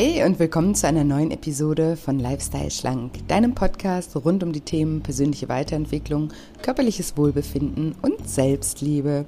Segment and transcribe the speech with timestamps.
[0.00, 4.62] Hi und willkommen zu einer neuen Episode von Lifestyle Schlank, deinem Podcast rund um die
[4.62, 9.26] Themen persönliche Weiterentwicklung, körperliches Wohlbefinden und Selbstliebe.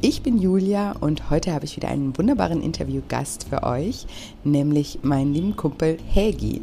[0.00, 4.06] Ich bin Julia und heute habe ich wieder einen wunderbaren Interviewgast für euch,
[4.44, 6.60] nämlich meinen lieben Kumpel Helgi.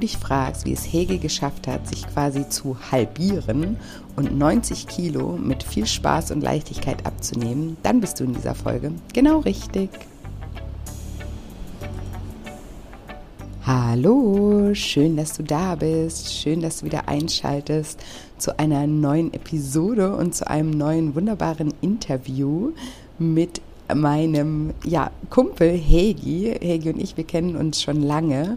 [0.00, 3.76] Dich fragst, wie es Hegel geschafft hat, sich quasi zu halbieren
[4.16, 8.92] und 90 Kilo mit viel Spaß und Leichtigkeit abzunehmen, dann bist du in dieser Folge
[9.12, 9.90] genau richtig.
[13.64, 16.34] Hallo, schön, dass du da bist.
[16.34, 18.00] Schön, dass du wieder einschaltest
[18.38, 22.72] zu einer neuen Episode und zu einem neuen wunderbaren Interview
[23.18, 23.60] mit
[23.94, 26.56] meinem ja, Kumpel Hegi.
[26.60, 28.56] Hegi und ich, wir kennen uns schon lange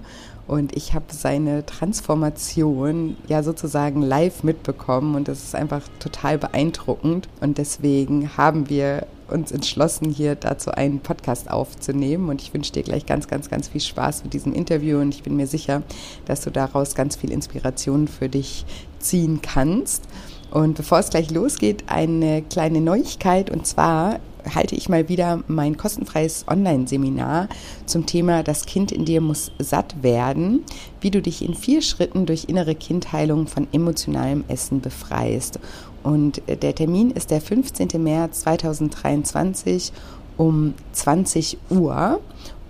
[0.54, 7.28] und ich habe seine Transformation ja sozusagen live mitbekommen und das ist einfach total beeindruckend.
[7.42, 12.30] Und deswegen haben wir uns entschlossen, hier dazu einen Podcast aufzunehmen.
[12.30, 15.00] Und ich wünsche dir gleich ganz, ganz, ganz viel Spaß mit diesem Interview.
[15.00, 15.82] Und ich bin mir sicher,
[16.26, 18.64] dass du daraus ganz viel Inspiration für dich
[19.00, 20.04] ziehen kannst.
[20.52, 23.50] Und bevor es gleich losgeht, eine kleine Neuigkeit.
[23.50, 24.20] Und zwar
[24.53, 27.49] halte ich mal wieder mein kostenfreies Online-Seminar
[27.86, 30.63] zum Thema Das Kind in dir muss satt werden,
[31.02, 35.59] wie du dich in vier Schritten durch innere Kindheilung von emotionalem Essen befreist.
[36.03, 37.89] Und der Termin ist der 15.
[38.03, 39.94] März 2023
[40.38, 42.19] um 20 Uhr.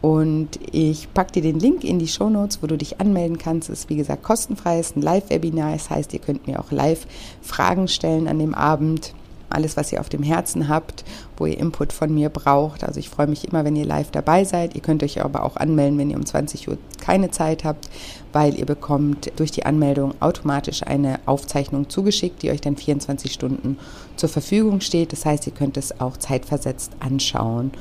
[0.01, 3.69] Und ich packe dir den Link in die Show Notes, wo du dich anmelden kannst.
[3.69, 5.71] Es ist wie gesagt kostenfrei, es ist ein Live-Webinar.
[5.71, 7.07] Das heißt, ihr könnt mir auch live
[7.41, 9.13] Fragen stellen an dem Abend
[9.53, 11.03] alles, was ihr auf dem Herzen habt,
[11.38, 12.84] wo ihr Input von mir braucht.
[12.84, 14.75] Also ich freue mich immer, wenn ihr live dabei seid.
[14.75, 17.90] Ihr könnt euch aber auch anmelden, wenn ihr um 20 Uhr keine Zeit habt,
[18.31, 23.78] weil ihr bekommt durch die Anmeldung automatisch eine Aufzeichnung zugeschickt, die euch dann 24 Stunden
[24.16, 25.12] zur Verfügung steht.
[25.12, 27.72] Das heißt, ihr könnt es auch zeitversetzt anschauen.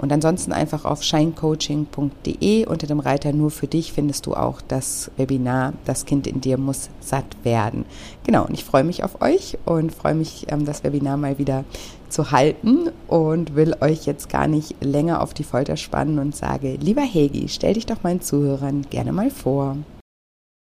[0.00, 5.10] Und ansonsten einfach auf shinecoaching.de unter dem Reiter nur für dich findest du auch das
[5.18, 7.84] Webinar Das Kind in dir muss satt werden.
[8.24, 11.64] Genau, und ich freue mich auf euch und freue mich, ähm, das Webinar mal wieder
[12.08, 16.76] zu halten und will euch jetzt gar nicht länger auf die Folter spannen und sage,
[16.80, 19.76] lieber Hegi, stell dich doch meinen Zuhörern gerne mal vor.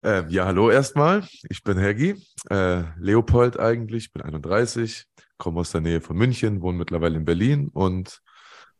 [0.02, 1.24] Äh, ja, hallo erstmal.
[1.50, 2.14] Ich bin Hegi,
[2.48, 5.04] äh, Leopold eigentlich, bin 31,
[5.36, 8.22] komme aus der Nähe von München, wohne mittlerweile in Berlin und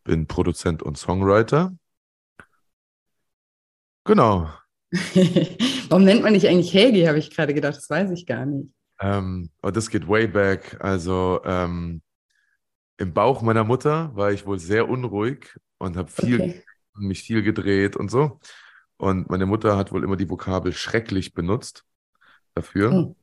[0.05, 1.77] bin Produzent und Songwriter.
[4.05, 4.51] Genau.
[5.89, 7.77] Warum nennt man dich eigentlich Helgi, habe ich gerade gedacht.
[7.77, 8.71] Das weiß ich gar nicht.
[9.01, 10.77] Ähm, oh, das geht way back.
[10.81, 12.03] Also ähm,
[12.99, 16.63] im Bauch meiner Mutter war ich wohl sehr unruhig und habe viel, okay.
[16.95, 18.41] mich viel gedreht und so.
[18.99, 21.87] Und meine Mutter hat wohl immer die Vokabel schrecklich benutzt
[22.55, 22.93] dafür.
[22.93, 23.17] Oh,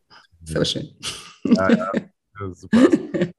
[0.44, 0.96] so schön.
[1.44, 1.92] Ja, ja,
[2.54, 2.78] super.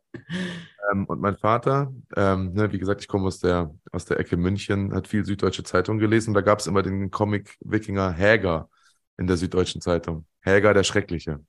[0.91, 4.37] Ähm, und mein Vater, ähm, ne, wie gesagt, ich komme aus der, aus der Ecke
[4.37, 6.35] München, hat viel Süddeutsche Zeitung gelesen.
[6.35, 8.69] Da gab es immer den Comic-Wikinger Häger
[9.17, 10.27] in der Süddeutschen Zeitung.
[10.41, 11.41] Häger der Schreckliche.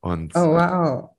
[0.00, 1.10] Und oh, wow.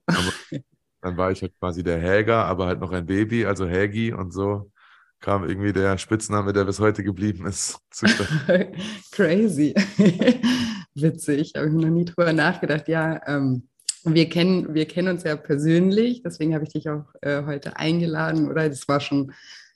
[0.51, 0.59] Äh,
[1.01, 4.31] dann war ich halt quasi der Häger, aber halt noch ein Baby, also Hägi und
[4.31, 4.71] so
[5.19, 7.79] kam irgendwie der Spitzname, der bis heute geblieben ist.
[9.11, 9.73] Crazy.
[10.95, 12.87] Witzig, habe ich noch nie drüber nachgedacht.
[12.87, 13.67] Ja, ähm,
[14.13, 18.49] wir kennen, wir kennen uns ja persönlich, deswegen habe ich dich auch äh, heute eingeladen,
[18.49, 18.67] oder?
[18.69, 19.33] Das war schon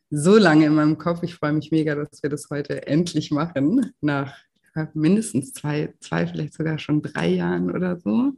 [0.09, 1.23] so lange in meinem Kopf.
[1.23, 4.33] Ich freue mich mega, dass wir das heute endlich machen, nach
[4.93, 8.31] mindestens zwei, zwei, vielleicht sogar schon drei Jahren oder so.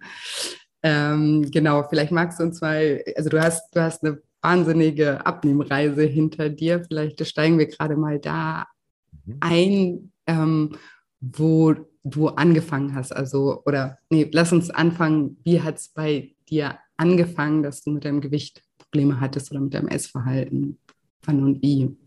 [0.82, 6.04] Ähm, genau, vielleicht magst du uns mal, also du hast, du hast eine wahnsinnige Abnehmreise
[6.04, 6.84] hinter dir.
[6.84, 8.68] Vielleicht steigen wir gerade mal da
[9.26, 9.38] mhm.
[9.40, 10.78] ein, ähm,
[11.22, 13.12] wo du angefangen hast.
[13.12, 18.06] Also, oder nee, lass uns anfangen, wie hat es bei dir angefangen, dass du mit
[18.06, 20.80] deinem Gewicht Probleme hattest oder mit deinem Essverhalten?
[21.26, 21.98] Wann und wie?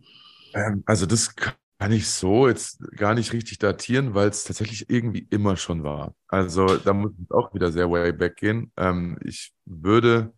[0.54, 5.26] Ähm, also das kann ich so jetzt gar nicht richtig datieren, weil es tatsächlich irgendwie
[5.30, 6.14] immer schon war.
[6.28, 8.72] Also da muss ich auch wieder sehr way back gehen.
[8.76, 10.32] Ähm, ich würde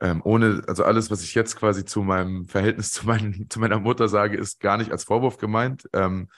[0.00, 3.80] ähm, ohne, also alles, was ich jetzt quasi zu meinem Verhältnis zu, mein, zu meiner
[3.80, 5.88] Mutter sage, ist gar nicht als Vorwurf gemeint.
[5.92, 6.28] Ähm,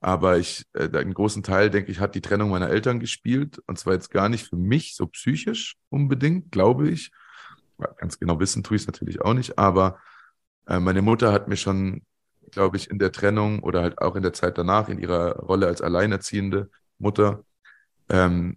[0.00, 3.60] aber ich, äh, einen großen Teil, denke ich, hat die Trennung meiner Eltern gespielt.
[3.66, 7.10] Und zwar jetzt gar nicht für mich so psychisch unbedingt, glaube ich.
[7.96, 9.58] Ganz genau wissen tue ich es natürlich auch nicht.
[9.58, 9.98] Aber
[10.66, 12.02] äh, meine Mutter hat mir schon,
[12.50, 15.66] glaube ich, in der Trennung oder halt auch in der Zeit danach, in ihrer Rolle
[15.66, 17.44] als alleinerziehende Mutter,
[18.08, 18.56] ähm,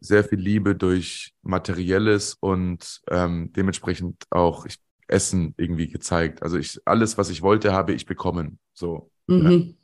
[0.00, 6.42] sehr viel Liebe durch Materielles und ähm, dementsprechend auch, ich Essen irgendwie gezeigt.
[6.42, 8.58] Also ich, alles, was ich wollte, habe ich bekommen.
[8.74, 9.10] So.
[9.26, 9.74] Mhm.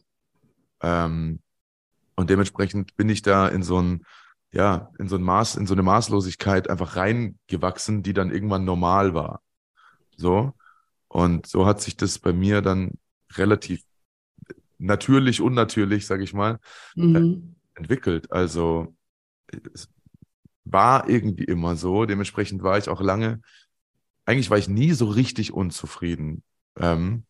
[0.85, 1.41] Ähm,
[2.15, 4.05] und dementsprechend bin ich da in so ein,
[4.53, 9.15] ja, in so ein Maß, in so eine Maßlosigkeit einfach reingewachsen, die dann irgendwann normal
[9.15, 9.43] war.
[10.17, 10.53] So.
[11.09, 12.93] Und so hat sich das bei mir dann
[13.33, 13.83] relativ
[14.79, 16.59] natürlich, unnatürlich, sage ich mal,
[16.95, 17.55] Mhm.
[17.75, 18.31] äh, entwickelt.
[18.31, 18.95] Also
[19.73, 19.89] es
[20.65, 22.05] war irgendwie immer so.
[22.05, 23.41] Dementsprechend war ich auch lange,
[24.25, 26.43] eigentlich war ich nie so richtig unzufrieden.
[26.79, 27.25] Ähm,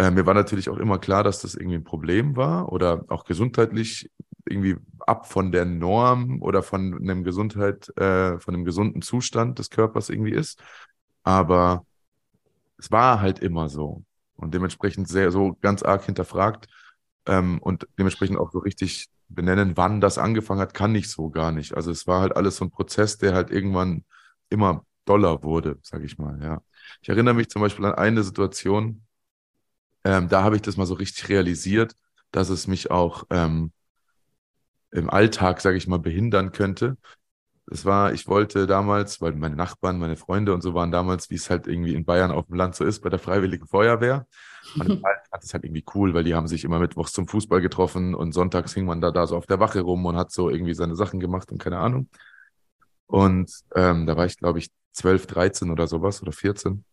[0.00, 3.24] äh, mir war natürlich auch immer klar, dass das irgendwie ein Problem war oder auch
[3.24, 4.10] gesundheitlich
[4.46, 9.68] irgendwie ab von der Norm oder von einem Gesundheit, äh, von einem gesunden Zustand des
[9.68, 10.62] Körpers irgendwie ist.
[11.22, 11.84] Aber
[12.78, 14.02] es war halt immer so
[14.36, 16.66] und dementsprechend sehr so ganz arg hinterfragt
[17.26, 21.52] ähm, und dementsprechend auch so richtig benennen, wann das angefangen hat, kann ich so gar
[21.52, 21.74] nicht.
[21.74, 24.04] Also es war halt alles so ein Prozess, der halt irgendwann
[24.48, 26.42] immer doller wurde, sage ich mal.
[26.42, 26.62] Ja,
[27.02, 29.04] ich erinnere mich zum Beispiel an eine Situation,
[30.04, 31.94] ähm, da habe ich das mal so richtig realisiert,
[32.30, 33.72] dass es mich auch ähm,
[34.92, 36.96] im Alltag, sage ich mal, behindern könnte.
[37.66, 41.36] Das war, ich wollte damals, weil meine Nachbarn, meine Freunde und so waren damals, wie
[41.36, 44.26] es halt irgendwie in Bayern auf dem Land so ist, bei der Freiwilligen Feuerwehr.
[44.76, 47.60] Und ich fand es halt irgendwie cool, weil die haben sich immer mittwochs zum Fußball
[47.60, 50.50] getroffen und sonntags hing man da, da so auf der Wache rum und hat so
[50.50, 52.08] irgendwie seine Sachen gemacht und keine Ahnung.
[53.06, 56.84] Und ähm, da war ich, glaube ich, 12, 13 oder sowas oder 14.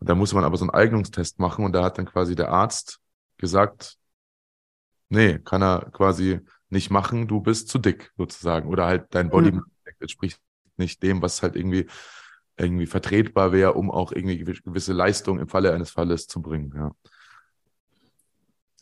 [0.00, 2.50] Und da musste man aber so einen Eignungstest machen und da hat dann quasi der
[2.50, 3.00] Arzt
[3.36, 3.96] gesagt,
[5.08, 6.40] nee, kann er quasi
[6.70, 8.68] nicht machen, du bist zu dick sozusagen.
[8.68, 9.62] Oder halt dein Body Ja.
[10.00, 10.40] entspricht
[10.76, 11.86] nicht dem, was halt irgendwie
[12.56, 16.72] irgendwie vertretbar wäre, um auch irgendwie gewi- gewisse Leistung im Falle eines Falles zu bringen.
[16.76, 16.90] Ja.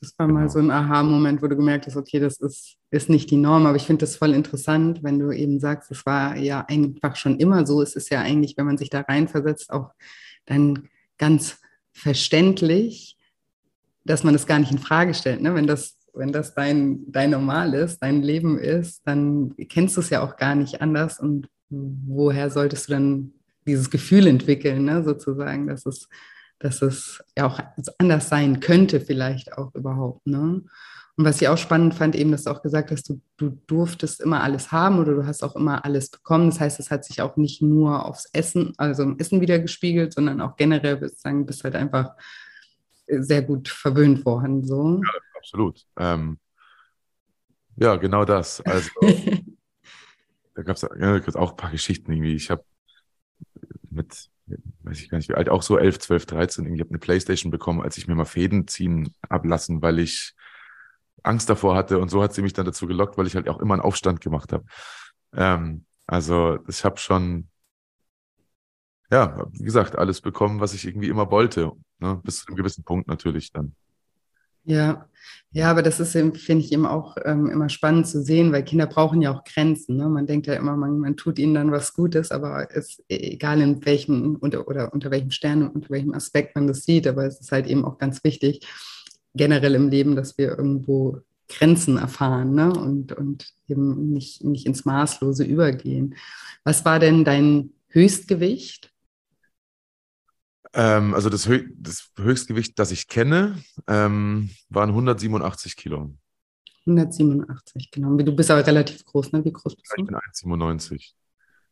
[0.00, 0.52] Das war mal Genau.
[0.52, 3.66] so ein Aha-Moment, wo du gemerkt hast, okay, das ist, ist nicht die Norm.
[3.66, 7.38] Aber ich finde das voll interessant, wenn du eben sagst, es war ja einfach schon
[7.38, 7.80] immer so.
[7.82, 9.92] Es ist ja eigentlich, wenn man sich da reinversetzt, auch
[10.44, 11.58] dann ganz
[11.92, 13.16] verständlich,
[14.04, 15.40] dass man das gar nicht in Frage stellt.
[15.40, 15.54] Ne?
[15.54, 20.10] Wenn das, wenn das dein, dein Normal ist, dein Leben ist, dann kennst du es
[20.10, 21.18] ja auch gar nicht anders.
[21.18, 23.32] Und woher solltest du dann
[23.66, 25.02] dieses Gefühl entwickeln, ne?
[25.02, 26.08] sozusagen, dass es
[26.58, 27.60] dass es ja auch
[27.98, 30.26] anders sein könnte, vielleicht auch überhaupt.
[30.26, 30.62] Ne?
[31.16, 34.20] Und was ich auch spannend fand, eben, dass du auch gesagt hast, du, du durftest
[34.20, 36.50] immer alles haben oder du hast auch immer alles bekommen.
[36.50, 40.12] Das heißt, es hat sich auch nicht nur aufs Essen, also im Essen wieder gespiegelt,
[40.12, 42.10] sondern auch generell, würde ich sagen, bist halt einfach
[43.06, 44.64] sehr gut verwöhnt worden.
[44.64, 45.00] So.
[45.38, 45.86] Absolut.
[45.96, 46.38] Ähm,
[47.76, 48.60] ja, genau das.
[48.60, 48.90] Also
[50.54, 52.34] da gab es ja, auch ein paar Geschichten irgendwie.
[52.34, 52.64] Ich habe
[53.90, 54.28] mit,
[54.82, 56.98] weiß ich gar nicht wie alt, auch so 11, 12, 13, irgendwie, ich habe eine
[56.98, 60.34] Playstation bekommen, als ich mir mal Fäden ziehen ablassen, weil ich
[61.26, 63.61] Angst davor hatte und so hat sie mich dann dazu gelockt, weil ich halt auch
[63.61, 64.64] immer einen Aufstand gemacht habe.
[65.34, 67.49] Ähm, also ich habe schon,
[69.11, 72.20] ja, wie gesagt, alles bekommen, was ich irgendwie immer wollte, ne?
[72.23, 73.75] bis zu einem gewissen Punkt natürlich dann.
[74.64, 75.08] Ja,
[75.52, 78.64] ja, aber das ist, eben, finde ich, eben auch ähm, immer spannend zu sehen, weil
[78.64, 79.96] Kinder brauchen ja auch Grenzen.
[79.96, 80.08] Ne?
[80.08, 83.84] Man denkt ja immer, man, man tut ihnen dann was Gutes, aber es egal in
[83.87, 87.40] welchem unter, oder unter welchem Stern und unter welchem Aspekt man das sieht, aber es
[87.40, 88.67] ist halt eben auch ganz wichtig,
[89.37, 92.73] generell im Leben, dass wir irgendwo Grenzen erfahren ne?
[92.73, 96.16] und, und eben nicht, nicht ins Maßlose übergehen.
[96.64, 98.93] Was war denn dein Höchstgewicht?
[100.73, 106.12] Ähm, also das, Hö das Höchstgewicht, das ich kenne, ähm, waren 187 Kilo.
[106.87, 108.16] 187, genau.
[108.16, 109.45] Du bist aber relativ groß, ne?
[109.45, 110.07] Wie groß bist Ich du?
[110.07, 111.12] bin 1,97.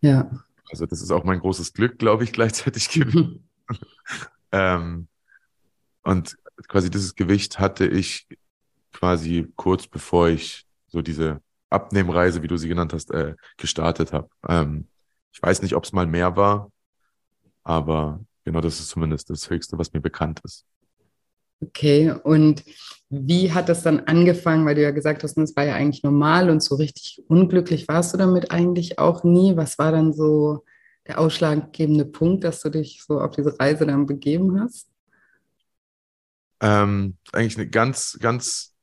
[0.01, 0.31] Ja.
[0.71, 3.49] Also das ist auch mein großes Glück, glaube ich, gleichzeitig gewesen.
[4.53, 5.09] ähm,
[6.03, 6.37] und
[6.69, 8.27] quasi dieses Gewicht hatte ich
[8.93, 14.29] quasi kurz bevor ich so diese Abnehmreise, wie du sie genannt hast, äh, gestartet habe.
[14.49, 14.89] Ähm,
[15.33, 16.71] ich weiß nicht, ob es mal mehr war,
[17.65, 20.65] aber genau das ist zumindest das Höchste, was mir bekannt ist.
[21.61, 22.63] Okay, und
[23.09, 26.51] wie hat das dann angefangen, weil du ja gesagt hast, es war ja eigentlich normal
[26.51, 29.57] und so richtig unglücklich warst du damit eigentlich auch nie.
[29.57, 30.65] Was war dann so
[31.07, 34.89] der ausschlaggebende Punkt, dass du dich so auf diese Reise dann begeben hast?
[36.61, 38.75] Ähm, eigentlich eine ganz, ganz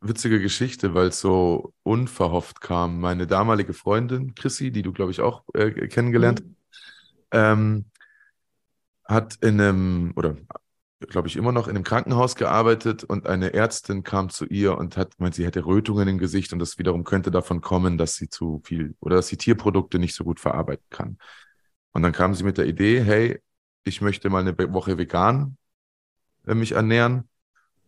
[0.00, 3.00] witzige Geschichte, weil es so unverhofft kam.
[3.00, 6.56] Meine damalige Freundin, Chrissy, die du, glaube ich, auch äh, kennengelernt Mhm.
[7.32, 7.86] ähm,
[9.04, 10.36] hat in einem, oder
[11.00, 14.96] glaube ich, immer noch in einem Krankenhaus gearbeitet und eine Ärztin kam zu ihr und
[14.96, 18.30] hat gemeint, sie hätte Rötungen im Gesicht und das wiederum könnte davon kommen, dass sie
[18.30, 21.18] zu viel oder dass sie Tierprodukte nicht so gut verarbeiten kann.
[21.92, 23.40] Und dann kam sie mit der Idee, hey,
[23.84, 25.57] ich möchte mal eine Woche vegan
[26.54, 27.28] mich ernähren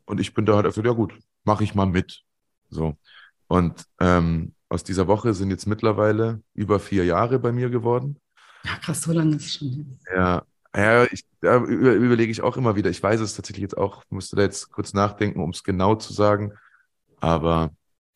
[0.04, 2.22] und ich bin da halt einfach, ja gut, mache ich mal mit.
[2.68, 2.96] So.
[3.48, 8.18] Und ähm, aus dieser Woche sind jetzt mittlerweile über vier Jahre bei mir geworden.
[8.64, 9.98] Ja, krass, so lange ist es schon.
[10.14, 10.42] Ja,
[10.76, 12.90] Ja, ich, da überlege ich auch immer wieder.
[12.90, 16.12] Ich weiß es tatsächlich jetzt auch, musste da jetzt kurz nachdenken, um es genau zu
[16.12, 16.52] sagen.
[17.20, 17.70] Aber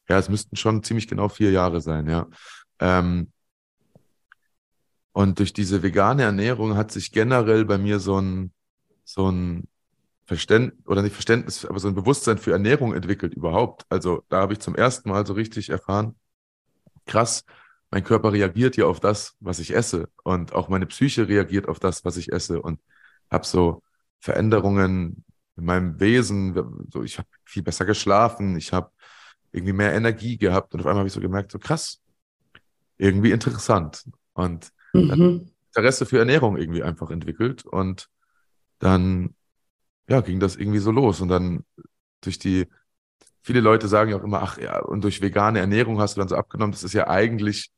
[0.09, 2.27] ja, es müssten schon ziemlich genau vier Jahre sein, ja.
[2.79, 3.33] Ähm,
[5.13, 8.53] und durch diese vegane Ernährung hat sich generell bei mir so ein,
[9.05, 9.69] so ein
[10.26, 13.85] Verständnis, oder nicht Verständnis, aber so ein Bewusstsein für Ernährung entwickelt überhaupt.
[13.88, 16.14] Also da habe ich zum ersten Mal so richtig erfahren,
[17.07, 17.45] krass,
[17.95, 20.09] mein Körper reagiert ja auf das, was ich esse.
[20.25, 22.61] Und auch meine Psyche reagiert auf das, was ich esse.
[22.61, 22.81] Und
[23.31, 23.85] habe so
[24.19, 25.25] Veränderungen
[25.57, 26.88] in meinem Wesen.
[26.93, 28.57] So, ich habe viel besser geschlafen.
[28.57, 28.90] Ich habe
[29.52, 30.75] irgendwie mehr Energie gehabt.
[30.75, 32.00] Und auf einmal habe ich so gemerkt, so krass,
[32.99, 34.02] irgendwie interessant.
[34.33, 35.52] Und mhm.
[35.69, 37.64] Interesse für Ernährung irgendwie einfach entwickelt.
[37.64, 38.09] Und
[38.81, 39.37] dann,
[40.09, 41.21] ja, ging das irgendwie so los.
[41.21, 41.65] Und dann
[42.21, 42.67] durch die,
[43.43, 46.29] viele Leute sagen ja auch immer, ach ja, und durch vegane Ernährung hast du dann
[46.29, 46.73] so abgenommen.
[46.73, 47.71] Das ist ja eigentlich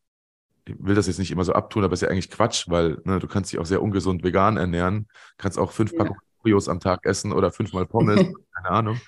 [0.66, 3.00] ich will das jetzt nicht immer so abtun, aber es ist ja eigentlich Quatsch, weil
[3.04, 5.98] ne, du kannst dich auch sehr ungesund vegan ernähren, kannst auch fünf ja.
[5.98, 8.16] Packungen Oreos am Tag essen oder fünfmal Pommes,
[8.54, 9.00] keine Ahnung.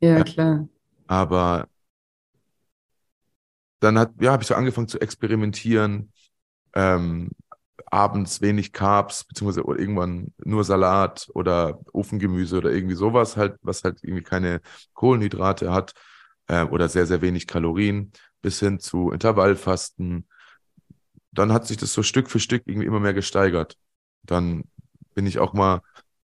[0.00, 0.68] Ja, klar.
[1.06, 1.68] Aber
[3.80, 6.12] dann hat, ja, habe ich so angefangen zu experimentieren,
[6.74, 7.30] ähm,
[7.86, 14.02] abends wenig Carbs, beziehungsweise irgendwann nur Salat oder Ofengemüse oder irgendwie sowas halt, was halt
[14.02, 14.60] irgendwie keine
[14.94, 15.94] Kohlenhydrate hat
[16.48, 20.26] äh, oder sehr, sehr wenig Kalorien, bis hin zu Intervallfasten,
[21.32, 23.76] dann hat sich das so Stück für Stück irgendwie immer mehr gesteigert.
[24.22, 24.64] Dann
[25.14, 25.80] bin ich auch mal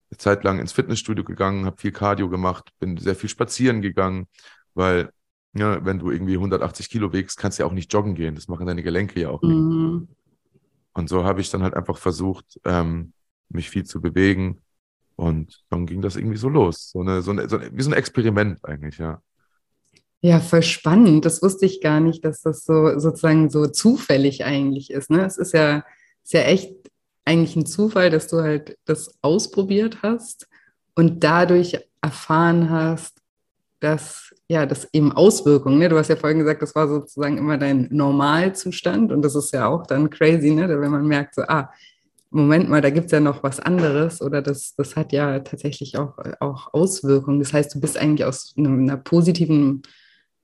[0.09, 4.27] eine Zeit lang ins Fitnessstudio gegangen, habe viel Cardio gemacht, bin sehr viel spazieren gegangen,
[4.73, 5.11] weil
[5.55, 8.35] ja, wenn du irgendwie 180 Kilo wägst, kannst du ja auch nicht joggen gehen.
[8.35, 9.51] Das machen deine Gelenke ja auch nicht.
[9.51, 10.07] Mhm.
[10.93, 13.13] Und so habe ich dann halt einfach versucht, ähm,
[13.49, 14.61] mich viel zu bewegen.
[15.15, 16.91] Und dann ging das irgendwie so los.
[16.91, 19.21] So eine, so eine, so eine, wie so ein Experiment eigentlich, ja.
[20.21, 21.25] Ja, voll spannend.
[21.25, 25.09] Das wusste ich gar nicht, dass das so sozusagen so zufällig eigentlich ist.
[25.09, 25.25] Ne?
[25.25, 25.83] Es ist ja,
[26.23, 26.73] ist ja echt
[27.25, 30.47] eigentlich ein Zufall, dass du halt das ausprobiert hast
[30.95, 33.22] und dadurch erfahren hast,
[33.83, 35.89] dass ja, das eben Auswirkungen, ne?
[35.89, 39.67] du hast ja vorhin gesagt, das war sozusagen immer dein Normalzustand und das ist ja
[39.67, 40.69] auch dann crazy, ne?
[40.69, 41.71] wenn man merkt, so, ah,
[42.29, 45.97] Moment mal, da gibt es ja noch was anderes oder das, das hat ja tatsächlich
[45.97, 47.39] auch, auch Auswirkungen.
[47.39, 49.83] Das heißt, du bist eigentlich aus einer, einer positiven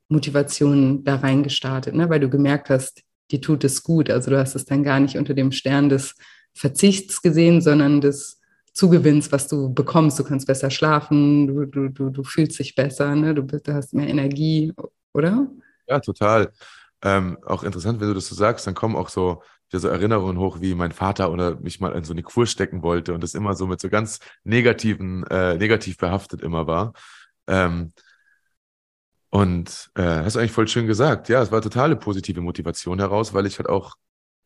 [0.08, 2.10] Motivation da reingestartet, ne?
[2.10, 4.10] weil du gemerkt hast, die tut es gut.
[4.10, 6.15] Also du hast es dann gar nicht unter dem Stern des
[6.53, 8.38] Verzichts gesehen, sondern des
[8.74, 10.20] Zugewinns, was du bekommst.
[10.20, 13.34] Du kannst besser schlafen, du, du, du, du fühlst dich besser, ne?
[13.34, 14.74] du, du hast mehr Energie,
[15.14, 15.48] oder?
[15.88, 16.52] Ja, total.
[17.02, 20.62] Ähm, auch interessant, wenn du das so sagst, dann kommen auch so, so Erinnerungen hoch,
[20.62, 23.56] wie mein Vater oder mich mal in so eine Kur stecken wollte und das immer
[23.56, 26.94] so mit so ganz negativen, äh, negativ behaftet immer war.
[27.48, 27.94] Ähm,
[29.30, 31.30] und äh, hast du eigentlich voll schön gesagt.
[31.30, 33.96] Ja, es war totale positive Motivation heraus, weil ich halt auch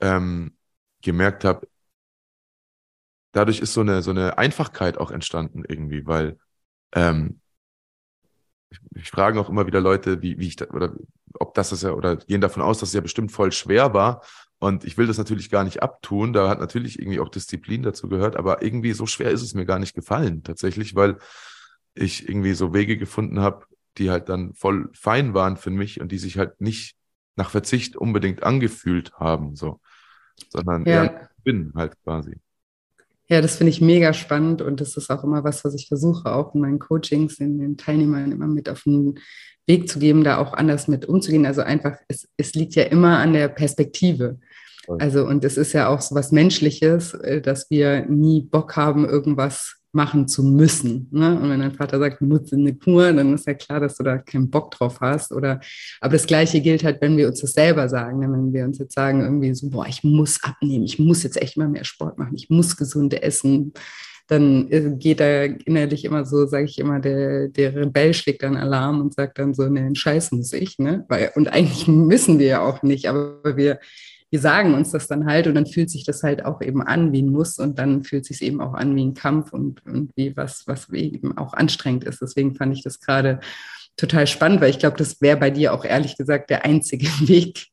[0.02, 0.58] ähm,
[1.02, 1.68] gemerkt habe,
[3.34, 6.38] dadurch ist so eine, so eine Einfachkeit auch entstanden irgendwie, weil
[6.94, 7.42] ähm,
[8.70, 10.94] ich, ich frage auch immer wieder Leute, wie, wie ich da, oder
[11.34, 14.24] ob das ist ja, oder gehen davon aus, dass es ja bestimmt voll schwer war.
[14.60, 16.32] Und ich will das natürlich gar nicht abtun.
[16.32, 19.66] Da hat natürlich irgendwie auch Disziplin dazu gehört, aber irgendwie so schwer ist es mir
[19.66, 21.18] gar nicht gefallen, tatsächlich, weil
[21.96, 23.66] ich irgendwie so Wege gefunden habe,
[23.98, 26.96] die halt dann voll fein waren für mich und die sich halt nicht
[27.36, 29.82] nach Verzicht unbedingt angefühlt haben, so,
[30.50, 31.04] sondern ja.
[31.04, 32.38] eher bin halt quasi.
[33.30, 36.34] Ja, das finde ich mega spannend und das ist auch immer was, was ich versuche,
[36.34, 39.20] auch in meinen Coachings, in den Teilnehmern immer mit auf den
[39.66, 41.46] Weg zu geben, da auch anders mit umzugehen.
[41.46, 44.40] Also einfach, es, es liegt ja immer an der Perspektive.
[45.00, 49.08] Also, und es ist ja auch so was Menschliches, äh, dass wir nie Bock haben,
[49.08, 51.08] irgendwas machen zu müssen.
[51.12, 51.40] Ne?
[51.40, 53.96] Und wenn dein Vater sagt, du musst in eine Kur, dann ist ja klar, dass
[53.96, 55.32] du da keinen Bock drauf hast.
[55.32, 55.62] Oder,
[56.02, 58.20] aber das Gleiche gilt halt, wenn wir uns das selber sagen.
[58.20, 58.32] Ne?
[58.32, 61.58] Wenn wir uns jetzt sagen, irgendwie so, boah, ich muss abnehmen, ich muss jetzt echt
[61.58, 63.74] mal mehr Sport machen, ich muss gesunde essen,
[64.28, 68.58] dann äh, geht da innerlich immer so, sage ich immer, der, der Rebell schlägt dann
[68.58, 70.80] Alarm und sagt dann so, ne, Scheiß muss ich.
[70.80, 71.06] Ne?
[71.08, 73.80] Weil, und eigentlich müssen wir ja auch nicht, aber wir
[74.34, 77.12] wir sagen uns das dann halt und dann fühlt sich das halt auch eben an
[77.14, 80.10] wie ein Muss und dann fühlt sich eben auch an wie ein Kampf und, und
[80.16, 82.20] wie was, was eben auch anstrengend ist.
[82.20, 83.42] Deswegen fand ich das gerade
[83.96, 87.68] total spannend, weil ich glaube, das wäre bei dir auch ehrlich gesagt der einzige Weg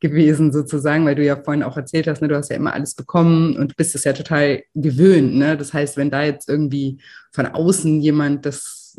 [0.00, 2.94] gewesen sozusagen, weil du ja vorhin auch erzählt hast, ne, du hast ja immer alles
[2.94, 5.34] bekommen und bist es ja total gewöhnt.
[5.34, 5.58] Ne?
[5.58, 8.98] Das heißt, wenn da jetzt irgendwie von außen jemand das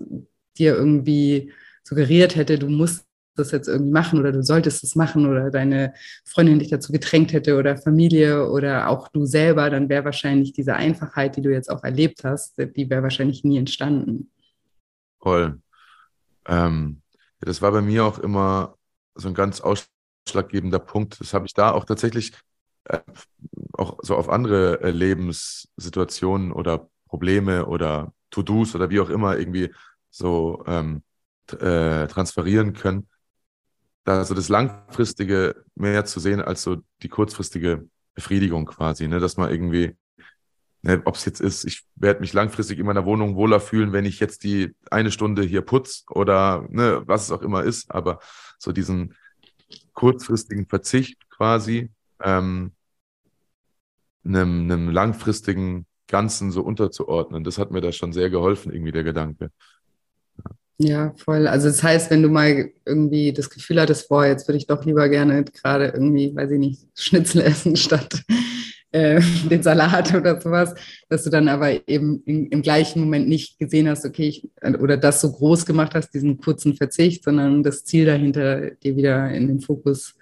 [0.59, 1.51] dir irgendwie
[1.83, 3.08] suggeriert hätte, du musst
[3.39, 5.93] das jetzt irgendwie machen oder du solltest es machen oder deine
[6.25, 10.75] Freundin dich dazu gedrängt hätte oder Familie oder auch du selber, dann wäre wahrscheinlich diese
[10.75, 14.31] Einfachheit, die du jetzt auch erlebt hast, die wäre wahrscheinlich nie entstanden.
[15.19, 15.59] Voll.
[16.45, 17.01] Ähm,
[17.41, 18.75] das war bei mir auch immer
[19.15, 21.19] so ein ganz ausschlaggebender Punkt.
[21.19, 22.33] Das habe ich da auch tatsächlich
[22.85, 22.99] äh,
[23.73, 29.73] auch so auf andere äh, Lebenssituationen oder Probleme oder To-Dos oder wie auch immer irgendwie
[30.09, 31.03] so ähm,
[31.51, 33.07] äh, transferieren können.
[34.09, 39.19] Da so das Langfristige mehr zu sehen als so die kurzfristige Befriedigung quasi, ne?
[39.19, 39.95] dass man irgendwie,
[40.81, 44.05] ne, ob es jetzt ist, ich werde mich langfristig in meiner Wohnung wohler fühlen, wenn
[44.05, 48.17] ich jetzt die eine Stunde hier putz oder ne, was es auch immer ist, aber
[48.57, 49.13] so diesen
[49.93, 51.91] kurzfristigen Verzicht quasi
[52.23, 52.71] ähm,
[54.25, 57.43] einem, einem langfristigen Ganzen so unterzuordnen.
[57.43, 59.51] Das hat mir da schon sehr geholfen, irgendwie der Gedanke.
[60.81, 61.45] Ja, voll.
[61.45, 64.85] Also das heißt, wenn du mal irgendwie das Gefühl hattest, boah, jetzt würde ich doch
[64.85, 68.23] lieber gerne gerade irgendwie, weiß ich nicht, Schnitzel essen statt
[68.91, 70.73] äh, den Salat oder sowas,
[71.09, 74.95] dass du dann aber eben in, im gleichen Moment nicht gesehen hast, okay, ich, oder
[74.95, 79.49] das so groß gemacht hast, diesen kurzen Verzicht, sondern das Ziel dahinter dir wieder in
[79.49, 80.15] den Fokus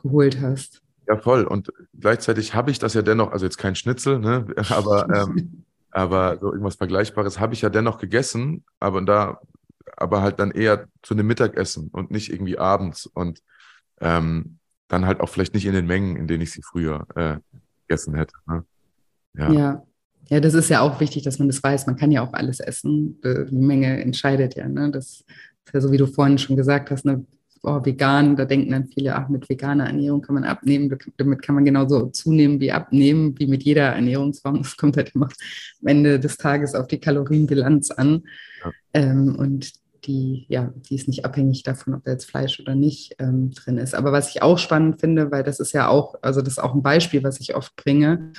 [0.00, 0.82] geholt hast.
[1.08, 1.44] Ja, voll.
[1.44, 6.38] Und gleichzeitig habe ich das ja dennoch, also jetzt kein Schnitzel, ne, aber, ähm, aber
[6.40, 9.40] so irgendwas Vergleichbares habe ich ja dennoch gegessen, aber da,
[9.96, 13.40] aber halt dann eher zu einem Mittagessen und nicht irgendwie abends und
[14.00, 17.38] ähm, dann halt auch vielleicht nicht in den Mengen, in denen ich sie früher äh,
[17.86, 18.34] gegessen hätte.
[18.46, 18.64] Ne?
[19.34, 19.52] Ja.
[19.52, 19.82] ja.
[20.28, 21.86] Ja, das ist ja auch wichtig, dass man das weiß.
[21.86, 23.20] Man kann ja auch alles essen.
[23.22, 24.68] Die Menge entscheidet ja.
[24.68, 24.90] Ne?
[24.90, 25.24] Das
[25.64, 27.24] ist ja so, wie du vorhin schon gesagt hast, ne?
[27.66, 31.54] oh, vegan, da denken dann viele, ach, mit veganer Ernährung kann man abnehmen, damit kann
[31.56, 34.60] man genauso zunehmen wie abnehmen, wie mit jeder Ernährungsform.
[34.60, 38.22] Es kommt halt immer am Ende des Tages auf die Kalorienbilanz an.
[38.64, 38.70] Ja.
[38.94, 39.72] Ähm, und
[40.06, 43.78] die, ja, die ist nicht abhängig davon, ob da jetzt Fleisch oder nicht ähm, drin
[43.78, 43.94] ist.
[43.94, 46.74] Aber was ich auch spannend finde, weil das ist ja auch, also das ist auch
[46.74, 48.32] ein Beispiel, was ich oft bringe,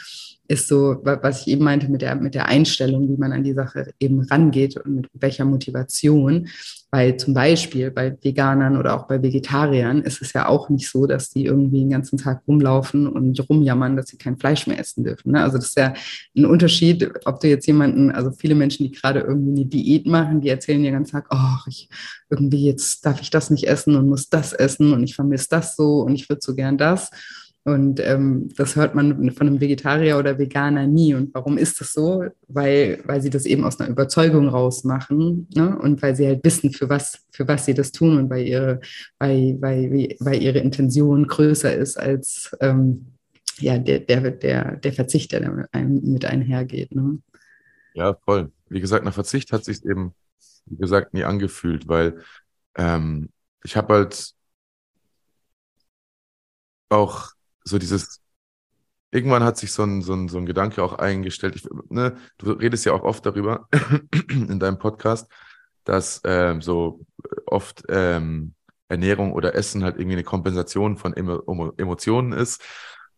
[0.47, 3.53] ist so, was ich eben meinte mit der, mit der Einstellung, wie man an die
[3.53, 6.47] Sache eben rangeht und mit welcher Motivation.
[6.89, 11.05] Weil zum Beispiel bei Veganern oder auch bei Vegetariern ist es ja auch nicht so,
[11.05, 15.03] dass die irgendwie den ganzen Tag rumlaufen und rumjammern, dass sie kein Fleisch mehr essen
[15.03, 15.33] dürfen.
[15.33, 15.43] Ne?
[15.43, 15.93] Also das ist ja
[16.35, 20.39] ein Unterschied, ob du jetzt jemanden, also viele Menschen, die gerade irgendwie eine Diät machen,
[20.39, 21.89] die erzählen den ganzen Tag, oh, ich
[22.29, 25.75] irgendwie jetzt darf ich das nicht essen und muss das essen und ich vermisse das
[25.75, 27.09] so und ich würde so gern das.
[27.67, 31.13] Und ähm, das hört man von einem Vegetarier oder Veganer nie.
[31.13, 32.23] Und warum ist das so?
[32.47, 35.77] Weil, weil sie das eben aus einer Überzeugung rausmachen ne?
[35.77, 38.79] und weil sie halt wissen, für was, für was sie das tun und weil ihre,
[39.19, 43.07] weil, weil, weil ihre Intention größer ist als ähm,
[43.57, 46.95] ja, der, der, der, der Verzicht, der mit einhergeht.
[46.95, 47.19] Ne?
[47.95, 48.49] Ja, voll.
[48.69, 50.13] Wie gesagt, nach Verzicht hat sich eben,
[50.67, 52.21] wie gesagt, nie angefühlt, weil
[52.77, 53.27] ähm,
[53.61, 54.31] ich habe halt
[56.87, 57.35] auch
[57.67, 58.21] so dieses,
[59.11, 61.55] irgendwann hat sich so ein, so ein, so ein Gedanke auch eingestellt.
[61.55, 63.67] Ich, ne, du redest ja auch oft darüber
[64.29, 65.31] in deinem Podcast,
[65.83, 67.05] dass ähm, so
[67.45, 68.53] oft ähm,
[68.89, 72.63] Ernährung oder Essen halt irgendwie eine Kompensation von Emo Emotionen ist.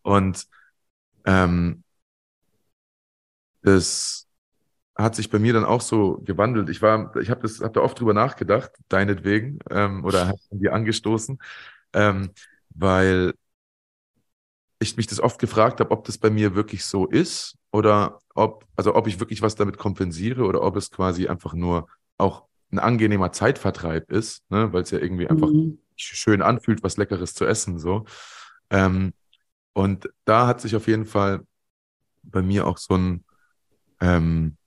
[0.02, 0.46] Und
[1.26, 1.84] ähm,
[3.62, 4.28] das
[4.96, 6.70] hat sich bei mir dann auch so gewandelt.
[6.70, 10.74] Ich war, ich habe das, habe da oft drüber nachgedacht, deinetwegen, ähm, oder hat dir
[10.74, 11.40] angestoßen,
[11.94, 12.32] ähm,
[12.70, 13.34] weil
[14.80, 18.66] ich mich das oft gefragt habe, ob das bei mir wirklich so ist oder ob,
[18.76, 21.88] also ob ich wirklich was damit kompensiere oder ob es quasi einfach nur
[22.18, 25.80] auch ein angenehmer Zeitvertreib ist, ne, weil es ja irgendwie einfach mhm.
[25.96, 28.06] schön anfühlt, was Leckeres zu essen, so.
[28.70, 29.14] Ähm,
[29.74, 31.46] und da hat sich auf jeden Fall
[32.24, 33.26] bei mir auch so ein
[34.00, 34.58] ähm,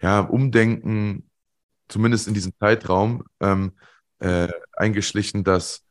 [0.00, 1.28] ja, Umdenken,
[1.88, 3.72] zumindest in diesem Zeitraum, ähm,
[4.20, 5.84] äh, eingeschlichen, dass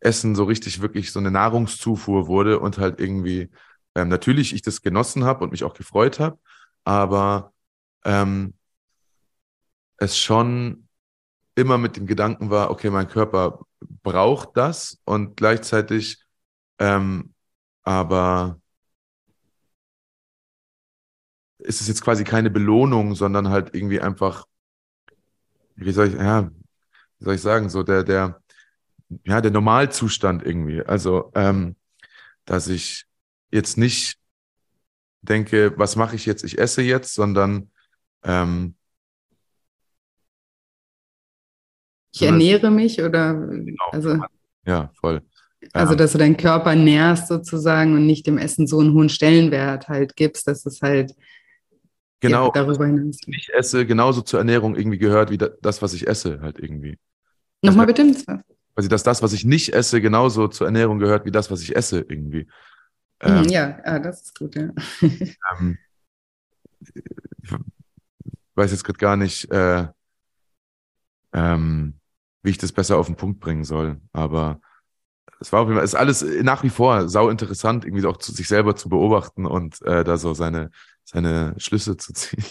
[0.00, 3.50] Essen so richtig wirklich so eine Nahrungszufuhr wurde und halt irgendwie
[3.94, 6.38] ähm, natürlich ich das genossen habe und mich auch gefreut habe,
[6.84, 7.52] aber
[8.04, 8.54] ähm,
[9.98, 10.88] es schon
[11.54, 13.60] immer mit dem Gedanken war, okay, mein Körper
[14.02, 16.22] braucht das und gleichzeitig
[16.78, 17.34] ähm,
[17.82, 18.60] aber
[21.58, 24.46] ist es jetzt quasi keine Belohnung, sondern halt irgendwie einfach,
[25.76, 26.50] wie soll ich, ja,
[27.18, 28.40] wie soll ich sagen, so der, der,
[29.24, 30.82] ja, der Normalzustand irgendwie.
[30.82, 31.76] Also, ähm,
[32.44, 33.04] dass ich
[33.50, 34.18] jetzt nicht
[35.22, 36.44] denke, was mache ich jetzt?
[36.44, 37.70] Ich esse jetzt, sondern
[38.24, 38.74] ähm,
[42.12, 43.84] ich ernähre mich oder genau.
[43.92, 44.18] also
[44.66, 45.22] ja voll.
[45.72, 49.88] Also dass du deinen Körper nährst sozusagen und nicht dem Essen so einen hohen Stellenwert
[49.88, 51.14] halt gibst, dass es halt
[52.20, 53.18] genau ja, darüber hinaus.
[53.26, 56.98] Ich esse genauso zur Ernährung irgendwie gehört wie das, was ich esse halt irgendwie.
[57.62, 58.02] Nochmal bitte
[58.80, 61.76] quasi, dass das, was ich nicht esse, genauso zur Ernährung gehört wie das, was ich
[61.76, 62.46] esse irgendwie.
[63.22, 64.70] Mhm, ähm, ja, ja, das ist gut, ja.
[65.58, 65.78] ähm,
[67.42, 67.52] ich
[68.54, 69.86] weiß jetzt gerade gar nicht, äh,
[71.34, 72.00] ähm,
[72.42, 74.62] wie ich das besser auf den Punkt bringen soll, aber
[75.40, 78.32] es war auf jeden Fall, ist alles nach wie vor sau interessant, irgendwie auch zu
[78.32, 80.70] sich selber zu beobachten und äh, da so seine,
[81.04, 82.44] seine Schlüsse zu ziehen.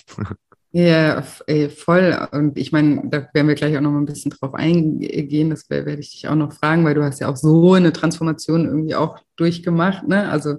[0.72, 2.28] Ja, voll.
[2.32, 5.50] Und ich meine, da werden wir gleich auch noch mal ein bisschen drauf eingehen.
[5.50, 8.66] Das werde ich dich auch noch fragen, weil du hast ja auch so eine Transformation
[8.66, 10.30] irgendwie auch durchgemacht, ne?
[10.30, 10.58] Also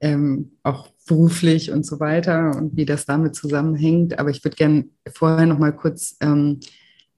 [0.00, 4.18] ähm, auch beruflich und so weiter und wie das damit zusammenhängt.
[4.20, 6.60] Aber ich würde gerne vorher noch mal kurz ähm,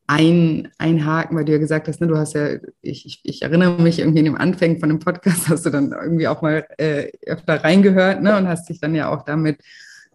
[0.07, 2.49] ein, einhaken, weil du ja gesagt hast, ne, du hast ja,
[2.81, 5.93] ich, ich, ich, erinnere mich irgendwie in dem Anfängen von dem Podcast, hast du dann
[5.93, 9.59] irgendwie auch mal äh, öfter reingehört ne, und hast dich dann ja auch damit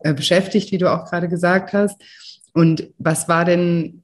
[0.04, 2.02] beschäftigt, wie du auch gerade gesagt hast.
[2.54, 4.04] Und was war denn,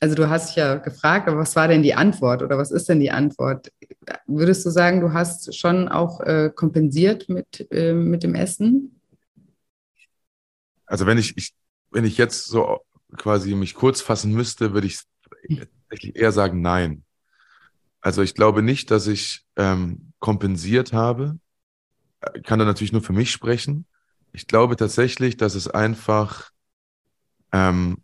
[0.00, 3.00] also du hast ja gefragt, aber was war denn die Antwort oder was ist denn
[3.00, 3.72] die Antwort?
[4.26, 9.00] Würdest du sagen, du hast schon auch äh, kompensiert mit, äh, mit dem Essen?
[10.86, 11.54] Also wenn ich, ich,
[11.90, 12.80] wenn ich jetzt so
[13.16, 15.00] quasi mich kurz fassen müsste, würde ich
[16.14, 17.04] eher sagen, nein.
[18.00, 21.38] Also ich glaube nicht, dass ich ähm, kompensiert habe.
[22.34, 23.86] Ich kann da natürlich nur für mich sprechen.
[24.34, 26.50] Ich glaube tatsächlich, dass es einfach
[27.52, 28.02] ähm,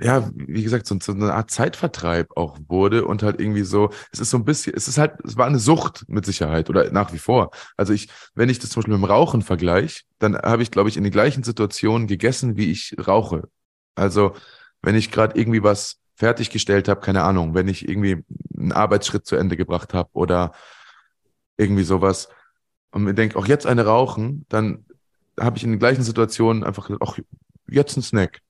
[0.00, 4.20] ja, wie gesagt, so, so, eine Art Zeitvertreib auch wurde und halt irgendwie so, es
[4.20, 7.12] ist so ein bisschen, es ist halt, es war eine Sucht mit Sicherheit oder nach
[7.12, 7.50] wie vor.
[7.76, 10.88] Also ich, wenn ich das zum Beispiel mit dem Rauchen vergleiche, dann habe ich, glaube
[10.88, 13.48] ich, in den gleichen Situationen gegessen, wie ich rauche.
[13.96, 14.34] Also
[14.82, 18.24] wenn ich gerade irgendwie was fertiggestellt habe, keine Ahnung, wenn ich irgendwie
[18.56, 20.52] einen Arbeitsschritt zu Ende gebracht habe oder
[21.56, 22.28] irgendwie sowas,
[22.92, 24.84] und mir denke, auch jetzt eine rauchen, dann
[25.38, 27.18] habe ich in den gleichen Situationen einfach gesagt, auch
[27.68, 28.40] jetzt ein Snack.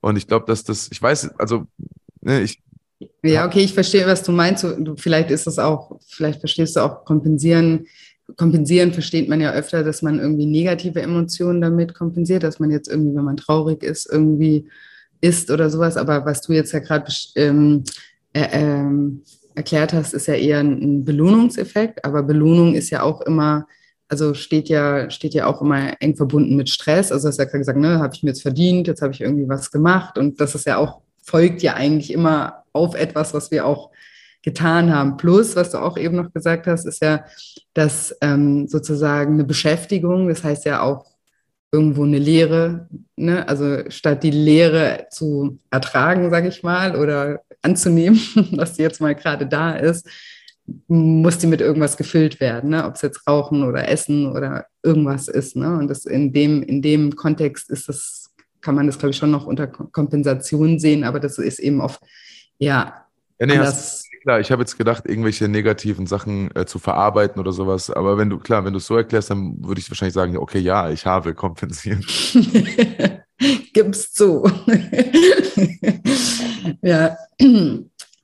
[0.00, 1.66] Und ich glaube, dass das, ich weiß, also,
[2.20, 2.62] ne, ich.
[3.22, 4.62] Ja, okay, ich verstehe, was du meinst.
[4.62, 7.86] Du, vielleicht ist das auch, vielleicht verstehst du auch kompensieren.
[8.36, 12.88] Kompensieren versteht man ja öfter, dass man irgendwie negative Emotionen damit kompensiert, dass man jetzt
[12.88, 14.68] irgendwie, wenn man traurig ist, irgendwie
[15.20, 15.96] isst oder sowas.
[15.96, 17.84] Aber was du jetzt ja gerade ähm,
[18.32, 19.22] äh, ähm,
[19.54, 23.66] erklärt hast, ist ja eher ein Belohnungseffekt, aber Belohnung ist ja auch immer,
[24.08, 27.12] also steht ja, steht ja auch immer eng verbunden mit Stress.
[27.12, 29.48] Also hast ja gerade gesagt, ne, habe ich mir jetzt verdient, jetzt habe ich irgendwie
[29.48, 33.66] was gemacht und das ist ja auch, folgt ja eigentlich immer auf etwas, was wir
[33.66, 33.90] auch
[34.42, 35.16] getan haben.
[35.16, 37.24] Plus, was du auch eben noch gesagt hast, ist ja,
[37.72, 41.06] dass ähm, sozusagen eine Beschäftigung, das heißt ja auch
[41.72, 43.48] irgendwo eine Lehre, ne?
[43.48, 48.20] also statt die Lehre zu ertragen, sage ich mal, oder anzunehmen,
[48.52, 50.08] dass sie jetzt mal gerade da ist,
[50.86, 52.86] muss die mit irgendwas gefüllt werden, ne?
[52.86, 55.56] ob es jetzt Rauchen oder Essen oder irgendwas ist.
[55.56, 55.76] Ne?
[55.76, 59.30] Und das in dem, in dem Kontext ist das, kann man das, glaube ich, schon
[59.30, 62.00] noch unter Kompensation sehen, aber das ist eben oft,
[62.58, 63.04] ja,
[63.38, 67.52] ja nee, hast, klar, ich habe jetzt gedacht, irgendwelche negativen Sachen äh, zu verarbeiten oder
[67.52, 67.90] sowas.
[67.90, 70.60] Aber wenn du, klar, wenn du es so erklärst, dann würde ich wahrscheinlich sagen, okay,
[70.60, 72.04] ja, ich habe kompensiert.
[73.74, 74.44] Gib's zu.
[76.82, 77.16] ja.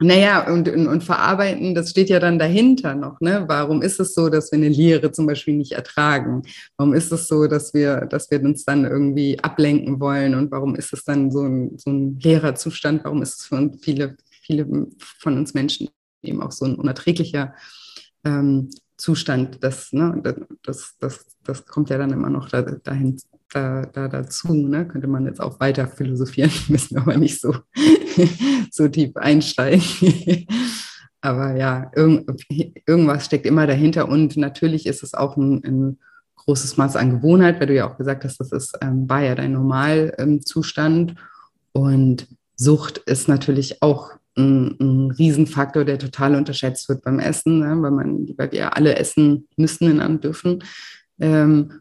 [0.03, 3.21] Naja, und, und, und, verarbeiten, das steht ja dann dahinter noch.
[3.21, 3.45] Ne?
[3.49, 6.43] Warum ist es so, dass wir eine Lehre zum Beispiel nicht ertragen?
[6.79, 10.35] Warum ist es so, dass wir, dass wir uns dann irgendwie ablenken wollen?
[10.35, 13.05] Und warum ist es dann so ein, so ein leerer Zustand?
[13.05, 14.87] Warum ist es für viele, viele
[15.19, 15.91] von uns Menschen
[16.23, 17.55] eben auch so ein unerträglicher
[18.25, 19.63] ähm, Zustand?
[19.63, 20.23] Das, ne,
[20.63, 23.19] das, das, das kommt ja dann immer noch da, dahin,
[23.51, 24.53] da, da dazu.
[24.53, 24.87] Ne?
[24.87, 27.55] Könnte man jetzt auch weiter philosophieren, müssen aber nicht so,
[28.71, 29.83] so tief einsteigen.
[31.21, 32.31] aber ja, irgend,
[32.87, 35.99] irgendwas steckt immer dahinter und natürlich ist es auch ein, ein,
[36.45, 39.35] großes Maß an Gewohnheit, weil du ja auch gesagt hast, das ist, ähm, war ja
[39.35, 41.11] dein Normalzustand.
[41.11, 41.17] Ähm,
[41.73, 47.77] und Sucht ist natürlich auch ein, ein Riesenfaktor, der total unterschätzt wird beim Essen, ne?
[47.81, 50.65] weil, man, weil wir alle essen müssen in dürfen.
[51.21, 51.81] Ähm,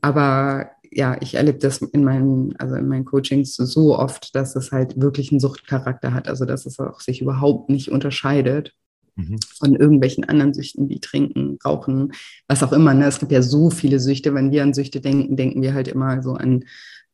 [0.00, 4.72] aber ja, ich erlebe das in meinen, also in meinen Coachings so oft, dass es
[4.72, 8.74] halt wirklich einen Suchtcharakter hat, also dass es auch sich überhaupt nicht unterscheidet
[9.16, 9.38] mhm.
[9.56, 12.12] von irgendwelchen anderen Süchten wie Trinken, Rauchen,
[12.46, 12.94] was auch immer.
[12.94, 13.06] Ne?
[13.06, 14.34] Es gibt ja so viele Süchte.
[14.34, 16.64] Wenn wir an Süchte denken, denken wir halt immer so an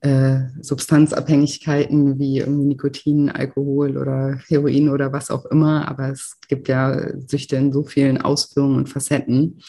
[0.00, 5.88] äh, Substanzabhängigkeiten wie irgendwie Nikotin, Alkohol oder Heroin oder was auch immer.
[5.88, 9.60] Aber es gibt ja Süchte in so vielen Ausführungen und Facetten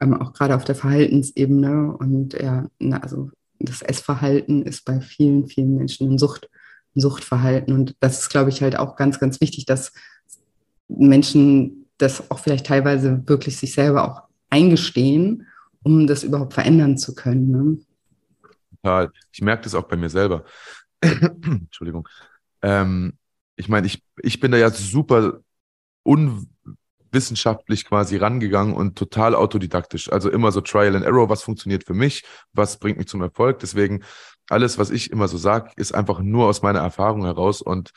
[0.00, 1.96] ähm, auch gerade auf der Verhaltensebene.
[1.96, 6.48] Und ja, na, also das Essverhalten ist bei vielen, vielen Menschen ein, Sucht,
[6.96, 7.74] ein Suchtverhalten.
[7.74, 9.92] Und das ist, glaube ich, halt auch ganz, ganz wichtig, dass
[10.88, 15.46] Menschen das auch vielleicht teilweise wirklich sich selber auch eingestehen,
[15.82, 17.50] um das überhaupt verändern zu können.
[17.50, 17.78] Ne?
[18.82, 19.12] Total.
[19.32, 20.44] Ich merke das auch bei mir selber.
[21.00, 22.08] Entschuldigung.
[22.62, 23.14] Ähm,
[23.56, 25.40] ich meine, ich, ich bin da ja super
[26.04, 26.48] un,
[27.12, 30.12] wissenschaftlich quasi rangegangen und total autodidaktisch.
[30.12, 33.58] Also immer so Trial and Error, was funktioniert für mich, was bringt mich zum Erfolg.
[33.60, 34.04] Deswegen
[34.48, 37.92] alles, was ich immer so sage, ist einfach nur aus meiner Erfahrung heraus und